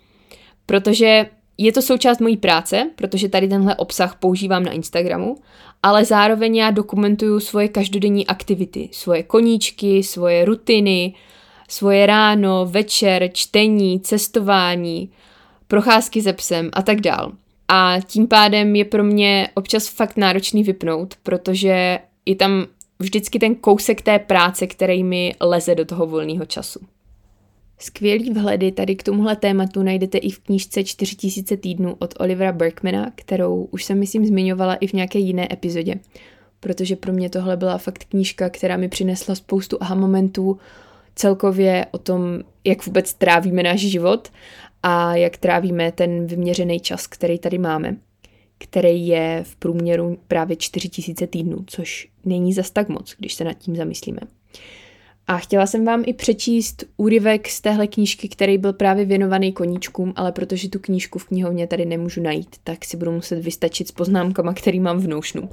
protože 0.67 1.27
je 1.59 1.73
to 1.73 1.83
součást 1.83 2.21
mojí 2.21 2.37
práce, 2.37 2.91
protože 2.97 3.29
tady 3.29 3.49
tenhle 3.49 3.77
obsah 3.77 4.17
používám 4.17 4.63
na 4.63 4.73
Instagramu, 4.73 5.37
ale 5.83 6.05
zároveň 6.05 6.57
já 6.57 6.71
dokumentuju 6.71 7.41
svoje 7.41 7.69
každodenní 7.69 8.27
aktivity, 8.27 8.89
svoje 8.93 9.23
koníčky, 9.23 10.03
svoje 10.03 10.45
rutiny, 10.45 11.15
svoje 11.69 12.07
ráno, 12.07 12.67
večer, 12.67 13.31
čtení, 13.33 14.01
cestování, 14.01 15.11
procházky 15.71 16.23
se 16.23 16.33
psem 16.33 16.71
a 16.73 16.83
tak 16.83 17.01
dál. 17.01 17.33
A 17.69 17.97
tím 18.07 18.27
pádem 18.27 18.77
je 18.77 18.85
pro 18.85 19.05
mě 19.05 19.49
občas 19.55 19.89
fakt 19.89 20.17
náročný 20.17 20.63
vypnout, 20.63 21.15
protože 21.23 21.99
je 22.27 22.35
tam 22.35 22.67
vždycky 22.99 23.39
ten 23.39 23.55
kousek 23.55 24.03
té 24.03 24.19
práce, 24.19 24.67
který 24.67 25.05
mi 25.05 25.35
leze 25.41 25.75
do 25.75 25.85
toho 25.85 26.07
volného 26.07 26.45
času. 26.47 26.81
Skvělý 27.79 28.31
vhledy 28.31 28.73
tady 28.73 28.97
k 28.97 29.03
tomuhle 29.03 29.37
tématu 29.37 29.83
najdete 29.83 30.19
i 30.19 30.31
v 30.31 30.39
knížce 30.39 30.85
4000 30.85 31.57
týdnů 31.57 31.97
od 31.99 32.15
Olivera 32.19 32.53
Berkmana, 32.53 33.13
kterou 33.15 33.69
už 33.71 33.85
jsem 33.85 33.99
myslím 33.99 34.27
zmiňovala 34.27 34.75
i 34.75 34.87
v 34.87 34.93
nějaké 34.93 35.19
jiné 35.19 35.49
epizodě, 35.53 35.95
protože 36.61 36.97
pro 36.97 37.13
mě 37.13 37.31
tohle 37.31 37.57
byla 37.57 37.79
fakt 37.79 38.05
knížka, 38.05 38.51
která 38.51 38.77
mi 38.77 38.89
přinesla 38.89 39.35
spoustu 39.35 39.77
aha 39.81 39.95
momentů 39.95 40.59
celkově 41.15 41.87
o 41.91 41.99
tom, 41.99 42.23
jak 42.65 42.87
vůbec 42.87 43.15
trávíme 43.15 43.63
náš 43.63 43.81
život 43.81 44.29
a 44.83 45.15
jak 45.17 45.37
trávíme 45.37 45.93
ten 45.93 46.27
vyměřený 46.27 46.81
čas, 46.81 47.07
který 47.07 47.39
tady 47.39 47.59
máme. 47.59 47.97
který 48.65 49.07
je 49.07 49.41
v 49.45 49.57
průměru 49.57 50.19
právě 50.29 50.57
4000 50.57 51.27
týdnů, 51.27 51.65
což 51.67 52.09
není 52.25 52.53
zas 52.53 52.71
tak 52.71 52.89
moc, 52.89 53.15
když 53.19 53.35
se 53.35 53.45
nad 53.45 53.53
tím 53.53 53.77
zamyslíme. 53.77 54.21
A 55.27 55.39
chtěla 55.39 55.67
jsem 55.67 55.85
vám 55.85 56.03
i 56.07 56.13
přečíst 56.13 56.85
úryvek 56.97 57.49
z 57.49 57.61
téhle 57.61 57.87
knížky, 57.87 58.29
který 58.29 58.59
byl 58.59 58.73
právě 58.73 59.05
věnovaný 59.05 59.53
koníčkům, 59.53 60.13
ale 60.17 60.33
protože 60.33 60.69
tu 60.69 60.79
knížku 60.79 61.19
v 61.19 61.25
knihovně 61.25 61.67
tady 61.67 61.87
nemůžu 61.87 62.23
najít, 62.23 62.57
tak 62.65 62.85
si 62.85 62.97
budu 62.97 63.13
muset 63.13 63.41
vystačit 63.41 63.89
s 63.89 63.93
poznámkama, 63.93 64.55
který 64.55 64.81
mám 64.81 64.99
v 64.99 65.09
Notionu. 65.09 65.49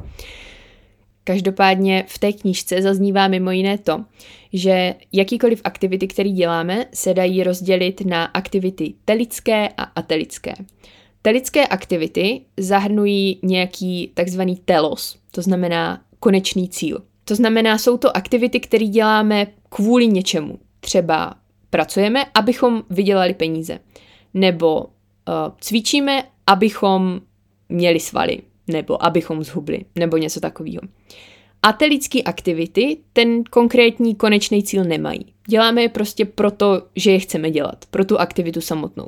Každopádně 1.28 2.04
v 2.08 2.20
té 2.20 2.34
knížce 2.34 2.82
zaznívá 2.82 3.28
mimo 3.28 3.52
jiné 3.52 3.78
to, 3.78 4.06
že 4.54 4.96
jakýkoliv 5.14 5.62
aktivity, 5.64 6.08
které 6.08 6.30
děláme, 6.30 6.86
se 6.94 7.14
dají 7.14 7.44
rozdělit 7.44 8.02
na 8.06 8.26
aktivity 8.26 8.94
telické 9.06 9.70
a 9.78 9.84
atelické. 9.84 10.54
Telické 11.22 11.68
aktivity 11.68 12.42
zahrnují 12.58 13.40
nějaký 13.44 14.12
takzvaný 14.14 14.56
telos, 14.56 15.18
to 15.32 15.42
znamená 15.42 16.02
konečný 16.20 16.70
cíl. 16.70 17.04
To 17.26 17.36
znamená, 17.36 17.78
jsou 17.78 17.98
to 17.98 18.18
aktivity, 18.18 18.60
které 18.60 18.86
děláme 18.86 19.48
kvůli 19.70 20.08
něčemu. 20.08 20.60
Třeba 20.80 21.34
pracujeme, 21.70 22.26
abychom 22.34 22.84
vydělali 22.90 23.34
peníze. 23.34 23.80
Nebo 24.34 24.82
uh, 24.82 24.90
cvičíme, 25.60 26.24
abychom 26.48 27.22
měli 27.70 28.00
svaly. 28.00 28.42
Nebo 28.68 29.06
abychom 29.06 29.44
zhubli. 29.44 29.86
Nebo 29.96 30.18
něco 30.18 30.40
takového. 30.40 30.82
Atelické 31.62 32.22
aktivity 32.22 32.98
ten 33.14 33.44
konkrétní 33.44 34.16
konečný 34.16 34.64
cíl 34.64 34.84
nemají. 34.84 35.26
Děláme 35.48 35.82
je 35.82 35.90
prostě 35.90 36.26
proto, 36.26 36.82
že 36.96 37.12
je 37.12 37.20
chceme 37.20 37.52
dělat. 37.52 37.86
Pro 37.92 38.06
tu 38.06 38.20
aktivitu 38.20 38.62
samotnou. 38.62 39.08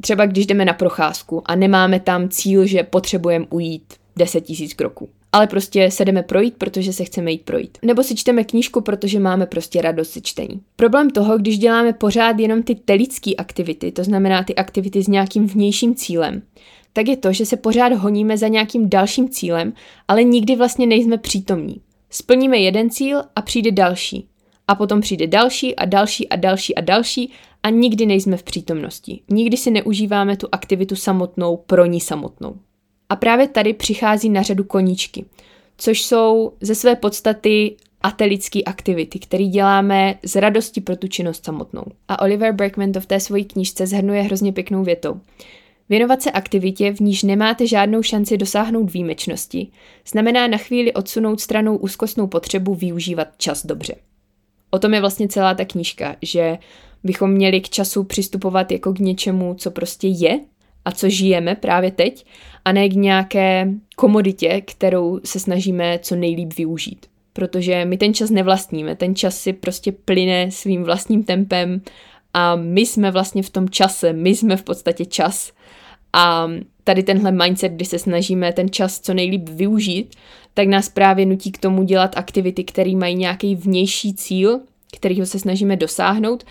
Třeba 0.00 0.26
když 0.26 0.46
jdeme 0.46 0.64
na 0.64 0.72
procházku 0.72 1.42
a 1.44 1.56
nemáme 1.56 2.00
tam 2.00 2.28
cíl, 2.28 2.66
že 2.66 2.82
potřebujeme 2.82 3.46
ujít 3.50 3.94
10 4.16 4.40
tisíc 4.40 4.74
kroků 4.74 5.08
ale 5.32 5.46
prostě 5.46 5.90
se 5.90 6.04
jdeme 6.04 6.22
projít, 6.22 6.54
protože 6.58 6.92
se 6.92 7.04
chceme 7.04 7.30
jít 7.30 7.42
projít. 7.42 7.78
Nebo 7.82 8.02
si 8.02 8.14
čteme 8.14 8.44
knížku, 8.44 8.80
protože 8.80 9.20
máme 9.20 9.46
prostě 9.46 9.82
radost 9.82 10.14
ze 10.14 10.20
čtení. 10.20 10.60
Problém 10.76 11.10
toho, 11.10 11.38
když 11.38 11.58
děláme 11.58 11.92
pořád 11.92 12.38
jenom 12.38 12.62
ty 12.62 12.74
telické 12.74 13.34
aktivity, 13.34 13.92
to 13.92 14.04
znamená 14.04 14.44
ty 14.44 14.54
aktivity 14.54 15.02
s 15.02 15.08
nějakým 15.08 15.46
vnějším 15.46 15.94
cílem, 15.94 16.42
tak 16.92 17.08
je 17.08 17.16
to, 17.16 17.32
že 17.32 17.46
se 17.46 17.56
pořád 17.56 17.92
honíme 17.92 18.38
za 18.38 18.48
nějakým 18.48 18.90
dalším 18.90 19.28
cílem, 19.28 19.72
ale 20.08 20.24
nikdy 20.24 20.56
vlastně 20.56 20.86
nejsme 20.86 21.18
přítomní. 21.18 21.80
Splníme 22.10 22.58
jeden 22.58 22.90
cíl 22.90 23.22
a 23.36 23.42
přijde 23.42 23.70
další. 23.70 24.28
A 24.68 24.74
potom 24.74 25.00
přijde 25.00 25.26
další 25.26 25.76
a 25.76 25.84
další 25.84 26.28
a 26.28 26.36
další 26.36 26.74
a 26.74 26.80
další 26.80 27.32
a 27.62 27.70
nikdy 27.70 28.06
nejsme 28.06 28.36
v 28.36 28.42
přítomnosti. 28.42 29.20
Nikdy 29.30 29.56
si 29.56 29.70
neužíváme 29.70 30.36
tu 30.36 30.48
aktivitu 30.52 30.96
samotnou 30.96 31.56
pro 31.56 31.86
ní 31.86 32.00
samotnou. 32.00 32.56
A 33.08 33.16
právě 33.16 33.48
tady 33.48 33.72
přichází 33.72 34.28
na 34.28 34.42
řadu 34.42 34.64
koníčky, 34.64 35.24
což 35.78 36.02
jsou 36.02 36.52
ze 36.60 36.74
své 36.74 36.96
podstaty 36.96 37.76
atelické 38.00 38.62
aktivity, 38.62 39.18
které 39.18 39.44
děláme 39.44 40.14
z 40.24 40.36
radosti 40.36 40.80
pro 40.80 40.96
tu 40.96 41.08
činnost 41.08 41.44
samotnou. 41.44 41.84
A 42.08 42.22
Oliver 42.22 42.52
Berkman 42.52 42.92
to 42.92 43.00
v 43.00 43.06
té 43.06 43.20
své 43.20 43.40
knížce 43.40 43.86
zhrnuje 43.86 44.22
hrozně 44.22 44.52
pěknou 44.52 44.84
větou. 44.84 45.20
Věnovat 45.92 46.22
se 46.22 46.30
aktivitě, 46.30 46.92
v 46.92 47.00
níž 47.00 47.22
nemáte 47.22 47.66
žádnou 47.66 48.02
šanci 48.02 48.36
dosáhnout 48.36 48.92
výjimečnosti, 48.92 49.68
znamená 50.06 50.46
na 50.46 50.58
chvíli 50.58 50.92
odsunout 50.92 51.40
stranou 51.40 51.76
úzkostnou 51.76 52.26
potřebu 52.26 52.74
využívat 52.74 53.28
čas 53.38 53.66
dobře. 53.66 53.94
O 54.70 54.78
tom 54.78 54.94
je 54.94 55.00
vlastně 55.00 55.28
celá 55.28 55.54
ta 55.54 55.64
knížka, 55.64 56.16
že 56.22 56.58
bychom 57.04 57.30
měli 57.30 57.60
k 57.60 57.68
času 57.68 58.04
přistupovat 58.04 58.72
jako 58.72 58.92
k 58.92 58.98
něčemu, 58.98 59.54
co 59.54 59.70
prostě 59.70 60.08
je 60.08 60.40
a 60.84 60.92
co 60.92 61.08
žijeme 61.08 61.54
právě 61.54 61.90
teď, 61.90 62.26
a 62.64 62.72
ne 62.72 62.88
k 62.88 62.92
nějaké 62.92 63.68
komoditě, 63.96 64.60
kterou 64.60 65.20
se 65.24 65.40
snažíme 65.40 65.98
co 66.02 66.16
nejlíp 66.16 66.54
využít. 66.56 67.06
Protože 67.32 67.84
my 67.84 67.96
ten 67.96 68.14
čas 68.14 68.30
nevlastníme, 68.30 68.96
ten 68.96 69.14
čas 69.14 69.38
si 69.38 69.52
prostě 69.52 69.92
plyne 69.92 70.50
svým 70.50 70.84
vlastním 70.84 71.24
tempem 71.24 71.82
a 72.34 72.56
my 72.56 72.80
jsme 72.80 73.10
vlastně 73.10 73.42
v 73.42 73.50
tom 73.50 73.68
čase, 73.68 74.12
my 74.12 74.30
jsme 74.30 74.56
v 74.56 74.62
podstatě 74.62 75.04
čas. 75.04 75.52
A 76.12 76.48
tady 76.84 77.02
tenhle 77.02 77.32
mindset, 77.32 77.72
kdy 77.72 77.84
se 77.84 77.98
snažíme 77.98 78.52
ten 78.52 78.70
čas 78.70 79.00
co 79.00 79.14
nejlíp 79.14 79.48
využít, 79.48 80.16
tak 80.54 80.68
nás 80.68 80.88
právě 80.88 81.26
nutí 81.26 81.52
k 81.52 81.58
tomu 81.58 81.82
dělat 81.82 82.16
aktivity, 82.16 82.64
které 82.64 82.96
mají 82.96 83.14
nějaký 83.14 83.54
vnější 83.54 84.14
cíl, 84.14 84.60
kterýho 84.96 85.26
se 85.26 85.38
snažíme 85.38 85.76
dosáhnout, 85.76 86.44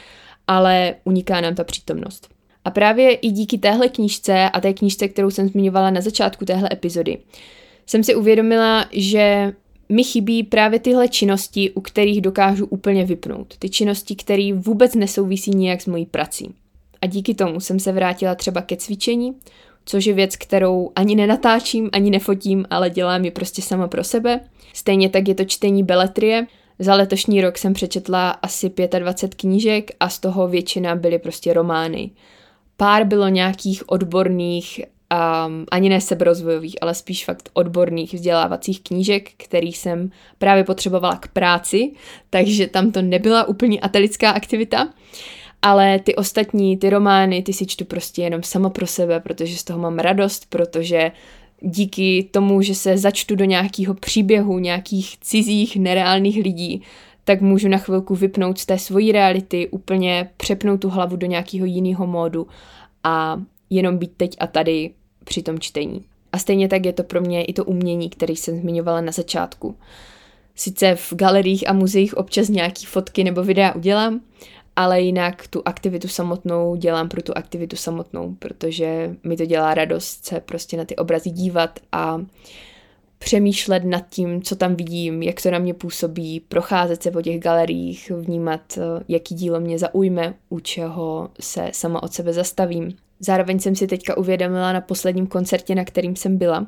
ale 0.47 0.95
uniká 1.03 1.41
nám 1.41 1.55
ta 1.55 1.63
přítomnost. 1.63 2.29
A 2.65 2.71
právě 2.71 3.13
i 3.13 3.31
díky 3.31 3.57
téhle 3.57 3.89
knížce 3.89 4.49
a 4.49 4.61
té 4.61 4.73
knížce, 4.73 5.07
kterou 5.07 5.29
jsem 5.29 5.49
zmiňovala 5.49 5.89
na 5.89 6.01
začátku 6.01 6.45
téhle 6.45 6.69
epizody, 6.73 7.17
jsem 7.85 8.03
si 8.03 8.15
uvědomila, 8.15 8.85
že 8.91 9.53
mi 9.89 10.03
chybí 10.03 10.43
právě 10.43 10.79
tyhle 10.79 11.07
činnosti, 11.07 11.71
u 11.71 11.81
kterých 11.81 12.21
dokážu 12.21 12.65
úplně 12.65 13.05
vypnout. 13.05 13.57
Ty 13.57 13.69
činnosti, 13.69 14.15
které 14.15 14.53
vůbec 14.53 14.95
nesouvisí 14.95 15.51
nijak 15.51 15.81
s 15.81 15.85
mojí 15.85 16.05
prací. 16.05 16.53
A 17.01 17.05
díky 17.05 17.33
tomu 17.33 17.59
jsem 17.59 17.79
se 17.79 17.91
vrátila 17.91 18.35
třeba 18.35 18.61
ke 18.61 18.77
cvičení, 18.77 19.33
což 19.85 20.05
je 20.05 20.13
věc, 20.13 20.35
kterou 20.35 20.91
ani 20.95 21.15
nenatáčím, 21.15 21.89
ani 21.93 22.09
nefotím, 22.09 22.65
ale 22.69 22.89
dělám 22.89 23.25
ji 23.25 23.31
prostě 23.31 23.61
sama 23.61 23.87
pro 23.87 24.03
sebe. 24.03 24.39
Stejně 24.73 25.09
tak 25.09 25.27
je 25.27 25.35
to 25.35 25.45
čtení 25.45 25.83
beletrie. 25.83 26.47
Za 26.79 26.95
letošní 26.95 27.41
rok 27.41 27.57
jsem 27.57 27.73
přečetla 27.73 28.29
asi 28.29 28.71
25 28.99 29.35
knížek 29.35 29.91
a 29.99 30.09
z 30.09 30.19
toho 30.19 30.47
většina 30.47 30.95
byly 30.95 31.19
prostě 31.19 31.53
romány. 31.53 32.11
Pár 32.77 33.03
bylo 33.03 33.27
nějakých 33.27 33.89
odborných, 33.89 34.81
um, 34.81 35.65
ani 35.71 35.89
ne 35.89 36.01
seberozvojových, 36.01 36.75
ale 36.81 36.95
spíš 36.95 37.25
fakt 37.25 37.49
odborných 37.53 38.13
vzdělávacích 38.13 38.81
knížek, 38.83 39.31
který 39.37 39.73
jsem 39.73 40.11
právě 40.37 40.63
potřebovala 40.63 41.15
k 41.15 41.27
práci, 41.27 41.91
takže 42.29 42.67
tam 42.67 42.91
to 42.91 43.01
nebyla 43.01 43.47
úplně 43.47 43.79
atelická 43.79 44.31
aktivita. 44.31 44.89
Ale 45.61 45.99
ty 45.99 46.15
ostatní, 46.15 46.77
ty 46.77 46.89
romány, 46.89 47.43
ty 47.43 47.53
si 47.53 47.65
čtu 47.65 47.85
prostě 47.85 48.21
jenom 48.21 48.43
sama 48.43 48.69
pro 48.69 48.87
sebe, 48.87 49.19
protože 49.19 49.57
z 49.57 49.63
toho 49.63 49.79
mám 49.79 49.99
radost, 49.99 50.45
protože 50.49 51.11
díky 51.61 52.29
tomu, 52.31 52.61
že 52.61 52.75
se 52.75 52.97
začtu 52.97 53.35
do 53.35 53.45
nějakého 53.45 53.93
příběhu, 53.93 54.59
nějakých 54.59 55.17
cizích, 55.19 55.75
nereálných 55.75 56.43
lidí, 56.43 56.81
tak 57.23 57.41
můžu 57.41 57.67
na 57.67 57.77
chvilku 57.77 58.15
vypnout 58.15 58.57
z 58.57 58.65
té 58.65 58.77
svojí 58.77 59.11
reality, 59.11 59.67
úplně 59.67 60.29
přepnout 60.37 60.81
tu 60.81 60.89
hlavu 60.89 61.15
do 61.15 61.27
nějakého 61.27 61.65
jiného 61.65 62.07
módu 62.07 62.47
a 63.03 63.41
jenom 63.69 63.97
být 63.97 64.11
teď 64.17 64.35
a 64.39 64.47
tady 64.47 64.91
při 65.23 65.41
tom 65.41 65.59
čtení. 65.59 66.03
A 66.31 66.37
stejně 66.37 66.67
tak 66.67 66.85
je 66.85 66.93
to 66.93 67.03
pro 67.03 67.21
mě 67.21 67.43
i 67.43 67.53
to 67.53 67.65
umění, 67.65 68.09
který 68.09 68.35
jsem 68.35 68.59
zmiňovala 68.59 69.01
na 69.01 69.11
začátku. 69.11 69.75
Sice 70.55 70.95
v 70.95 71.13
galeriích 71.13 71.69
a 71.69 71.73
muzeích 71.73 72.17
občas 72.17 72.49
nějaký 72.49 72.85
fotky 72.85 73.23
nebo 73.23 73.43
videa 73.43 73.75
udělám, 73.75 74.21
ale 74.83 75.01
jinak 75.01 75.47
tu 75.47 75.61
aktivitu 75.65 76.07
samotnou 76.07 76.75
dělám 76.75 77.09
pro 77.09 77.21
tu 77.21 77.33
aktivitu 77.35 77.75
samotnou, 77.75 78.35
protože 78.39 79.15
mi 79.23 79.37
to 79.37 79.45
dělá 79.45 79.73
radost 79.73 80.25
se 80.25 80.39
prostě 80.39 80.77
na 80.77 80.85
ty 80.85 80.95
obrazy 80.95 81.29
dívat 81.29 81.79
a 81.91 82.21
přemýšlet 83.17 83.83
nad 83.83 84.09
tím, 84.09 84.41
co 84.41 84.55
tam 84.55 84.75
vidím, 84.75 85.21
jak 85.21 85.41
to 85.41 85.51
na 85.51 85.59
mě 85.59 85.73
působí, 85.73 86.39
procházet 86.39 87.03
se 87.03 87.11
po 87.11 87.21
těch 87.21 87.39
galeriích, 87.39 88.11
vnímat, 88.11 88.61
eh, 88.77 89.03
jaký 89.07 89.35
dílo 89.35 89.59
mě 89.59 89.79
zaujme, 89.79 90.33
u 90.49 90.59
čeho 90.59 91.29
se 91.39 91.69
sama 91.73 92.03
od 92.03 92.13
sebe 92.13 92.33
zastavím. 92.33 92.93
Zároveň 93.19 93.59
jsem 93.59 93.75
si 93.75 93.87
teďka 93.87 94.17
uvědomila 94.17 94.73
na 94.73 94.81
posledním 94.81 95.27
koncertě, 95.27 95.75
na 95.75 95.85
kterým 95.85 96.15
jsem 96.15 96.37
byla, 96.37 96.67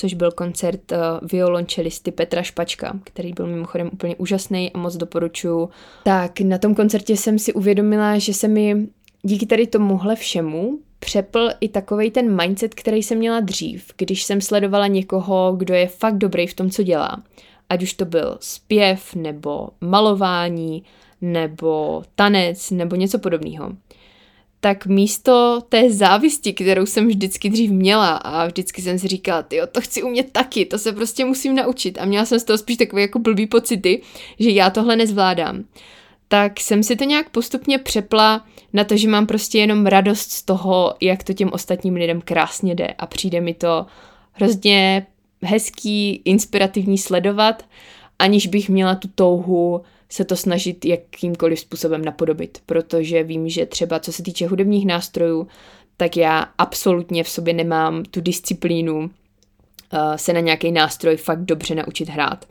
což 0.00 0.14
byl 0.14 0.30
koncert 0.30 0.92
uh, 0.92 0.98
violončelisty 1.28 2.12
Petra 2.12 2.42
Špačka, 2.42 2.98
který 3.04 3.32
byl 3.32 3.46
mimochodem 3.46 3.90
úplně 3.92 4.16
úžasný 4.16 4.72
a 4.72 4.78
moc 4.78 4.96
doporučuju. 4.96 5.70
Tak 6.04 6.40
na 6.40 6.58
tom 6.58 6.74
koncertě 6.74 7.16
jsem 7.16 7.38
si 7.38 7.52
uvědomila, 7.52 8.18
že 8.18 8.34
se 8.34 8.48
mi 8.48 8.86
díky 9.22 9.46
tady 9.46 9.66
tomuhle 9.66 10.16
všemu 10.16 10.78
přepl 10.98 11.48
i 11.60 11.68
takový 11.68 12.10
ten 12.10 12.42
mindset, 12.42 12.74
který 12.74 13.02
jsem 13.02 13.18
měla 13.18 13.40
dřív, 13.40 13.92
když 13.96 14.22
jsem 14.22 14.40
sledovala 14.40 14.86
někoho, 14.86 15.54
kdo 15.56 15.74
je 15.74 15.86
fakt 15.86 16.18
dobrý 16.18 16.46
v 16.46 16.54
tom, 16.54 16.70
co 16.70 16.82
dělá. 16.82 17.22
Ať 17.68 17.82
už 17.82 17.92
to 17.94 18.04
byl 18.04 18.36
zpěv, 18.40 19.14
nebo 19.14 19.68
malování, 19.80 20.82
nebo 21.20 22.02
tanec, 22.14 22.70
nebo 22.70 22.96
něco 22.96 23.18
podobného. 23.18 23.72
Tak 24.60 24.86
místo 24.86 25.62
té 25.68 25.90
závisti, 25.90 26.52
kterou 26.52 26.86
jsem 26.86 27.08
vždycky 27.08 27.50
dřív 27.50 27.70
měla 27.70 28.16
a 28.16 28.46
vždycky 28.46 28.82
jsem 28.82 28.98
si 28.98 29.08
říkala, 29.08 29.44
jo, 29.52 29.66
to 29.72 29.80
chci 29.80 30.02
umět 30.02 30.32
taky, 30.32 30.66
to 30.66 30.78
se 30.78 30.92
prostě 30.92 31.24
musím 31.24 31.54
naučit. 31.54 31.98
A 31.98 32.04
měla 32.04 32.24
jsem 32.24 32.40
z 32.40 32.44
toho 32.44 32.58
spíš 32.58 32.76
takové 32.76 33.02
jako 33.02 33.18
blbý 33.18 33.46
pocity, 33.46 34.02
že 34.38 34.50
já 34.50 34.70
tohle 34.70 34.96
nezvládám 34.96 35.64
tak 36.32 36.60
jsem 36.60 36.82
si 36.82 36.96
to 36.96 37.04
nějak 37.04 37.30
postupně 37.30 37.78
přepla 37.78 38.44
na 38.72 38.84
to, 38.84 38.96
že 38.96 39.08
mám 39.08 39.26
prostě 39.26 39.58
jenom 39.58 39.86
radost 39.86 40.30
z 40.30 40.42
toho, 40.42 40.94
jak 41.00 41.24
to 41.24 41.32
těm 41.32 41.50
ostatním 41.52 41.94
lidem 41.94 42.20
krásně 42.20 42.74
jde 42.74 42.86
a 42.86 43.06
přijde 43.06 43.40
mi 43.40 43.54
to 43.54 43.86
hrozně 44.32 45.06
hezký, 45.42 46.22
inspirativní 46.24 46.98
sledovat, 46.98 47.64
aniž 48.18 48.46
bych 48.46 48.68
měla 48.68 48.94
tu 48.94 49.08
touhu 49.14 49.82
se 50.10 50.24
to 50.24 50.36
snažit 50.36 50.84
jakýmkoliv 50.84 51.60
způsobem 51.60 52.04
napodobit, 52.04 52.58
protože 52.66 53.22
vím, 53.22 53.48
že 53.48 53.66
třeba 53.66 54.00
co 54.00 54.12
se 54.12 54.22
týče 54.22 54.46
hudebních 54.46 54.86
nástrojů, 54.86 55.48
tak 55.96 56.16
já 56.16 56.46
absolutně 56.58 57.24
v 57.24 57.28
sobě 57.28 57.54
nemám 57.54 58.02
tu 58.02 58.20
disciplínu 58.20 58.98
uh, 58.98 59.08
se 60.16 60.32
na 60.32 60.40
nějaký 60.40 60.72
nástroj 60.72 61.16
fakt 61.16 61.44
dobře 61.44 61.74
naučit 61.74 62.08
hrát. 62.08 62.44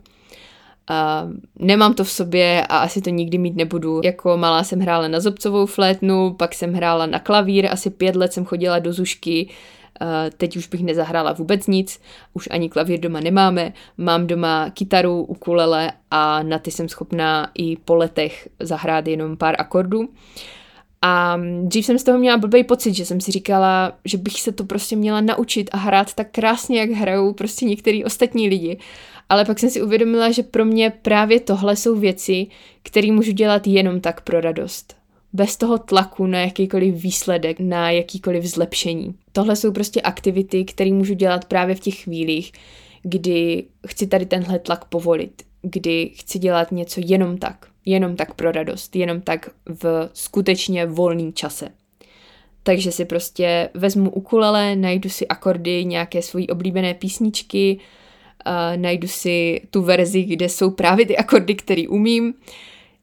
Uh, 0.90 1.32
nemám 1.58 1.94
to 1.94 2.04
v 2.04 2.10
sobě 2.10 2.66
a 2.66 2.78
asi 2.78 3.00
to 3.00 3.10
nikdy 3.10 3.38
mít 3.38 3.56
nebudu. 3.56 4.00
Jako 4.04 4.36
malá 4.36 4.64
jsem 4.64 4.80
hrála 4.80 5.08
na 5.08 5.20
zobcovou 5.20 5.66
flétnu, 5.66 6.34
pak 6.34 6.54
jsem 6.54 6.72
hrála 6.72 7.06
na 7.06 7.18
klavír, 7.18 7.66
asi 7.70 7.90
pět 7.90 8.16
let 8.16 8.32
jsem 8.32 8.44
chodila 8.44 8.78
do 8.78 8.92
zušky, 8.92 9.48
teď 10.36 10.56
už 10.56 10.68
bych 10.68 10.82
nezahrála 10.82 11.32
vůbec 11.32 11.66
nic, 11.66 12.00
už 12.34 12.48
ani 12.50 12.68
klavír 12.68 13.00
doma 13.00 13.20
nemáme, 13.20 13.72
mám 13.98 14.26
doma 14.26 14.70
kytaru, 14.70 15.22
ukulele 15.22 15.92
a 16.10 16.42
na 16.42 16.58
ty 16.58 16.70
jsem 16.70 16.88
schopná 16.88 17.50
i 17.58 17.76
po 17.76 17.94
letech 17.94 18.48
zahrát 18.60 19.06
jenom 19.06 19.36
pár 19.36 19.54
akordů. 19.58 20.08
A 21.02 21.40
dřív 21.62 21.86
jsem 21.86 21.98
z 21.98 22.04
toho 22.04 22.18
měla 22.18 22.36
blbý 22.36 22.64
pocit, 22.64 22.94
že 22.94 23.04
jsem 23.04 23.20
si 23.20 23.32
říkala, 23.32 23.92
že 24.04 24.18
bych 24.18 24.40
se 24.40 24.52
to 24.52 24.64
prostě 24.64 24.96
měla 24.96 25.20
naučit 25.20 25.70
a 25.72 25.76
hrát 25.76 26.14
tak 26.14 26.30
krásně, 26.30 26.80
jak 26.80 26.90
hrajou 26.90 27.32
prostě 27.32 27.64
některý 27.64 28.04
ostatní 28.04 28.48
lidi. 28.48 28.78
Ale 29.28 29.44
pak 29.44 29.58
jsem 29.58 29.70
si 29.70 29.82
uvědomila, 29.82 30.30
že 30.30 30.42
pro 30.42 30.64
mě 30.64 30.92
právě 31.02 31.40
tohle 31.40 31.76
jsou 31.76 31.96
věci, 31.96 32.46
které 32.82 33.12
můžu 33.12 33.32
dělat 33.32 33.66
jenom 33.66 34.00
tak 34.00 34.20
pro 34.20 34.40
radost. 34.40 34.99
Bez 35.32 35.56
toho 35.56 35.78
tlaku 35.78 36.26
na 36.26 36.40
jakýkoliv 36.40 36.94
výsledek, 36.94 37.60
na 37.60 37.90
jakýkoliv 37.90 38.44
zlepšení. 38.44 39.14
Tohle 39.32 39.56
jsou 39.56 39.72
prostě 39.72 40.00
aktivity, 40.00 40.64
které 40.64 40.92
můžu 40.92 41.14
dělat 41.14 41.44
právě 41.44 41.74
v 41.74 41.80
těch 41.80 42.02
chvílích, 42.02 42.52
kdy 43.02 43.64
chci 43.86 44.06
tady 44.06 44.26
tenhle 44.26 44.58
tlak 44.58 44.84
povolit, 44.84 45.42
kdy 45.62 46.10
chci 46.14 46.38
dělat 46.38 46.72
něco 46.72 47.00
jenom 47.04 47.38
tak, 47.38 47.66
jenom 47.86 48.16
tak 48.16 48.34
pro 48.34 48.52
radost, 48.52 48.96
jenom 48.96 49.20
tak 49.20 49.50
v 49.66 50.10
skutečně 50.12 50.86
volným 50.86 51.32
čase. 51.32 51.68
Takže 52.62 52.92
si 52.92 53.04
prostě 53.04 53.68
vezmu 53.74 54.10
ukulele, 54.10 54.76
najdu 54.76 55.08
si 55.08 55.28
akordy, 55.28 55.84
nějaké 55.84 56.22
svojí 56.22 56.48
oblíbené 56.48 56.94
písničky, 56.94 57.78
uh, 58.46 58.52
najdu 58.76 59.08
si 59.08 59.60
tu 59.70 59.82
verzi, 59.82 60.22
kde 60.22 60.48
jsou 60.48 60.70
právě 60.70 61.06
ty 61.06 61.16
akordy, 61.16 61.54
které 61.54 61.88
umím, 61.88 62.34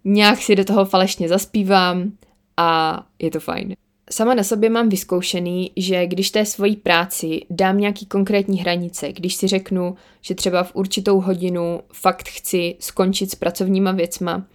nějak 0.07 0.41
si 0.41 0.55
do 0.55 0.65
toho 0.65 0.85
falešně 0.85 1.29
zaspívám 1.29 2.11
a 2.57 2.99
je 3.19 3.31
to 3.31 3.39
fajn. 3.39 3.75
Sama 4.11 4.33
na 4.33 4.43
sobě 4.43 4.69
mám 4.69 4.89
vyzkoušený, 4.89 5.71
že 5.75 6.07
když 6.07 6.31
té 6.31 6.45
svojí 6.45 6.75
práci 6.75 7.41
dám 7.49 7.77
nějaký 7.77 8.05
konkrétní 8.05 8.59
hranice, 8.59 9.11
když 9.13 9.35
si 9.35 9.47
řeknu, 9.47 9.95
že 10.21 10.35
třeba 10.35 10.63
v 10.63 10.75
určitou 10.75 11.19
hodinu 11.21 11.79
fakt 11.93 12.29
chci 12.29 12.75
skončit 12.79 13.31
s 13.31 13.35
pracovníma 13.35 13.91
věcma, 13.91 14.45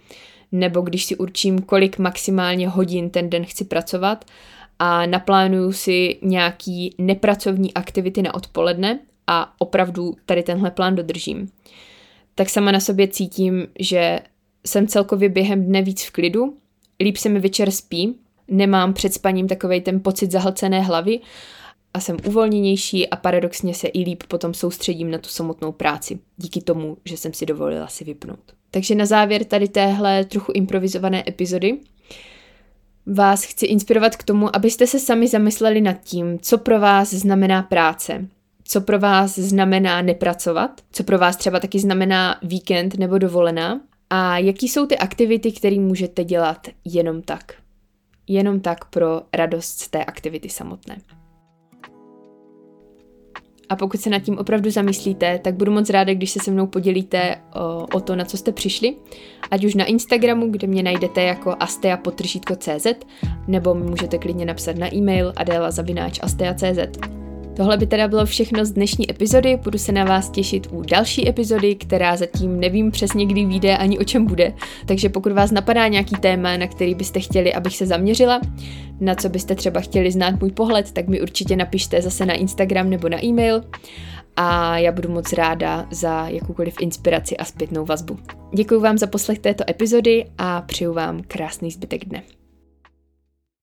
nebo 0.51 0.81
když 0.81 1.05
si 1.05 1.15
určím, 1.15 1.61
kolik 1.61 1.97
maximálně 1.97 2.69
hodin 2.69 3.09
ten 3.09 3.29
den 3.29 3.45
chci 3.45 3.65
pracovat 3.65 4.25
a 4.79 5.05
naplánuju 5.05 5.71
si 5.71 6.17
nějaký 6.21 6.95
nepracovní 6.97 7.73
aktivity 7.73 8.21
na 8.21 8.33
odpoledne 8.33 8.99
a 9.27 9.53
opravdu 9.57 10.15
tady 10.25 10.43
tenhle 10.43 10.71
plán 10.71 10.95
dodržím, 10.95 11.51
tak 12.35 12.49
sama 12.49 12.71
na 12.71 12.79
sobě 12.79 13.07
cítím, 13.07 13.67
že 13.79 14.19
jsem 14.65 14.87
celkově 14.87 15.29
během 15.29 15.65
dne 15.65 15.81
víc 15.81 16.03
v 16.03 16.11
klidu, 16.11 16.57
líp 16.99 17.17
se 17.17 17.29
mi 17.29 17.39
večer 17.39 17.71
spí, 17.71 18.15
nemám 18.47 18.93
před 18.93 19.13
spaním 19.13 19.47
takovej 19.47 19.81
ten 19.81 19.99
pocit 19.99 20.31
zahlcené 20.31 20.81
hlavy 20.81 21.19
a 21.93 21.99
jsem 21.99 22.17
uvolněnější 22.25 23.09
a 23.09 23.15
paradoxně 23.15 23.73
se 23.73 23.87
i 23.87 23.99
líp 23.99 24.23
potom 24.27 24.53
soustředím 24.53 25.11
na 25.11 25.17
tu 25.17 25.29
samotnou 25.29 25.71
práci, 25.71 26.19
díky 26.37 26.61
tomu, 26.61 26.97
že 27.05 27.17
jsem 27.17 27.33
si 27.33 27.45
dovolila 27.45 27.87
si 27.87 28.03
vypnout. 28.03 28.39
Takže 28.71 28.95
na 28.95 29.05
závěr 29.05 29.43
tady 29.43 29.67
téhle 29.67 30.25
trochu 30.25 30.51
improvizované 30.51 31.23
epizody 31.27 31.79
vás 33.05 33.43
chci 33.43 33.65
inspirovat 33.65 34.15
k 34.15 34.23
tomu, 34.23 34.55
abyste 34.55 34.87
se 34.87 34.99
sami 34.99 35.27
zamysleli 35.27 35.81
nad 35.81 35.93
tím, 36.03 36.39
co 36.39 36.57
pro 36.57 36.79
vás 36.79 37.13
znamená 37.13 37.63
práce, 37.63 38.27
co 38.63 38.81
pro 38.81 38.99
vás 38.99 39.39
znamená 39.39 40.01
nepracovat, 40.01 40.81
co 40.91 41.03
pro 41.03 41.17
vás 41.17 41.37
třeba 41.37 41.59
taky 41.59 41.79
znamená 41.79 42.39
víkend 42.43 42.97
nebo 42.97 43.17
dovolená 43.17 43.81
a 44.15 44.37
jaký 44.37 44.67
jsou 44.67 44.85
ty 44.85 44.97
aktivity, 44.97 45.51
které 45.51 45.79
můžete 45.79 46.23
dělat 46.23 46.67
jenom 46.85 47.21
tak. 47.21 47.53
Jenom 48.27 48.59
tak 48.59 48.85
pro 48.85 49.21
radost 49.33 49.79
z 49.79 49.89
té 49.89 50.05
aktivity 50.05 50.49
samotné. 50.49 50.97
A 53.69 53.75
pokud 53.75 54.01
se 54.01 54.09
nad 54.09 54.19
tím 54.19 54.37
opravdu 54.37 54.71
zamyslíte, 54.71 55.39
tak 55.39 55.55
budu 55.55 55.71
moc 55.71 55.89
ráda, 55.89 56.13
když 56.13 56.31
se 56.31 56.39
se 56.39 56.51
mnou 56.51 56.67
podělíte 56.67 57.35
o, 57.55 57.87
o 57.97 57.99
to, 57.99 58.15
na 58.15 58.25
co 58.25 58.37
jste 58.37 58.51
přišli, 58.51 58.95
ať 59.51 59.65
už 59.65 59.75
na 59.75 59.85
Instagramu, 59.85 60.49
kde 60.49 60.67
mě 60.67 60.83
najdete 60.83 61.23
jako 61.23 61.55
astea.cz, 61.59 62.87
nebo 63.47 63.73
mi 63.73 63.83
můžete 63.83 64.17
klidně 64.17 64.45
napsat 64.45 64.77
na 64.77 64.95
e-mail 64.95 65.33
adela.astea.cz. 65.35 67.22
Tohle 67.55 67.77
by 67.77 67.87
teda 67.87 68.07
bylo 68.07 68.25
všechno 68.25 68.65
z 68.65 68.71
dnešní 68.71 69.11
epizody, 69.11 69.59
budu 69.63 69.77
se 69.77 69.91
na 69.91 70.03
vás 70.03 70.29
těšit 70.29 70.67
u 70.71 70.81
další 70.81 71.29
epizody, 71.29 71.75
která 71.75 72.15
zatím 72.15 72.59
nevím 72.59 72.91
přesně 72.91 73.25
kdy 73.25 73.45
vyjde 73.45 73.77
ani 73.77 73.99
o 73.99 74.03
čem 74.03 74.25
bude, 74.25 74.53
takže 74.85 75.09
pokud 75.09 75.31
vás 75.31 75.51
napadá 75.51 75.87
nějaký 75.87 76.15
téma, 76.15 76.57
na 76.57 76.67
který 76.67 76.95
byste 76.95 77.19
chtěli, 77.19 77.53
abych 77.53 77.77
se 77.77 77.85
zaměřila, 77.85 78.41
na 78.99 79.15
co 79.15 79.29
byste 79.29 79.55
třeba 79.55 79.79
chtěli 79.79 80.11
znát 80.11 80.39
můj 80.41 80.51
pohled, 80.51 80.91
tak 80.91 81.07
mi 81.07 81.21
určitě 81.21 81.55
napište 81.55 82.01
zase 82.01 82.25
na 82.25 82.33
Instagram 82.33 82.89
nebo 82.89 83.09
na 83.09 83.25
e-mail 83.25 83.61
a 84.35 84.77
já 84.77 84.91
budu 84.91 85.09
moc 85.09 85.33
ráda 85.33 85.87
za 85.91 86.27
jakoukoliv 86.27 86.75
inspiraci 86.81 87.37
a 87.37 87.45
zpětnou 87.45 87.85
vazbu. 87.85 88.19
Děkuji 88.53 88.79
vám 88.79 88.97
za 88.97 89.07
poslech 89.07 89.39
této 89.39 89.63
epizody 89.69 90.25
a 90.37 90.61
přeju 90.61 90.93
vám 90.93 91.21
krásný 91.27 91.71
zbytek 91.71 92.05
dne. 92.05 92.23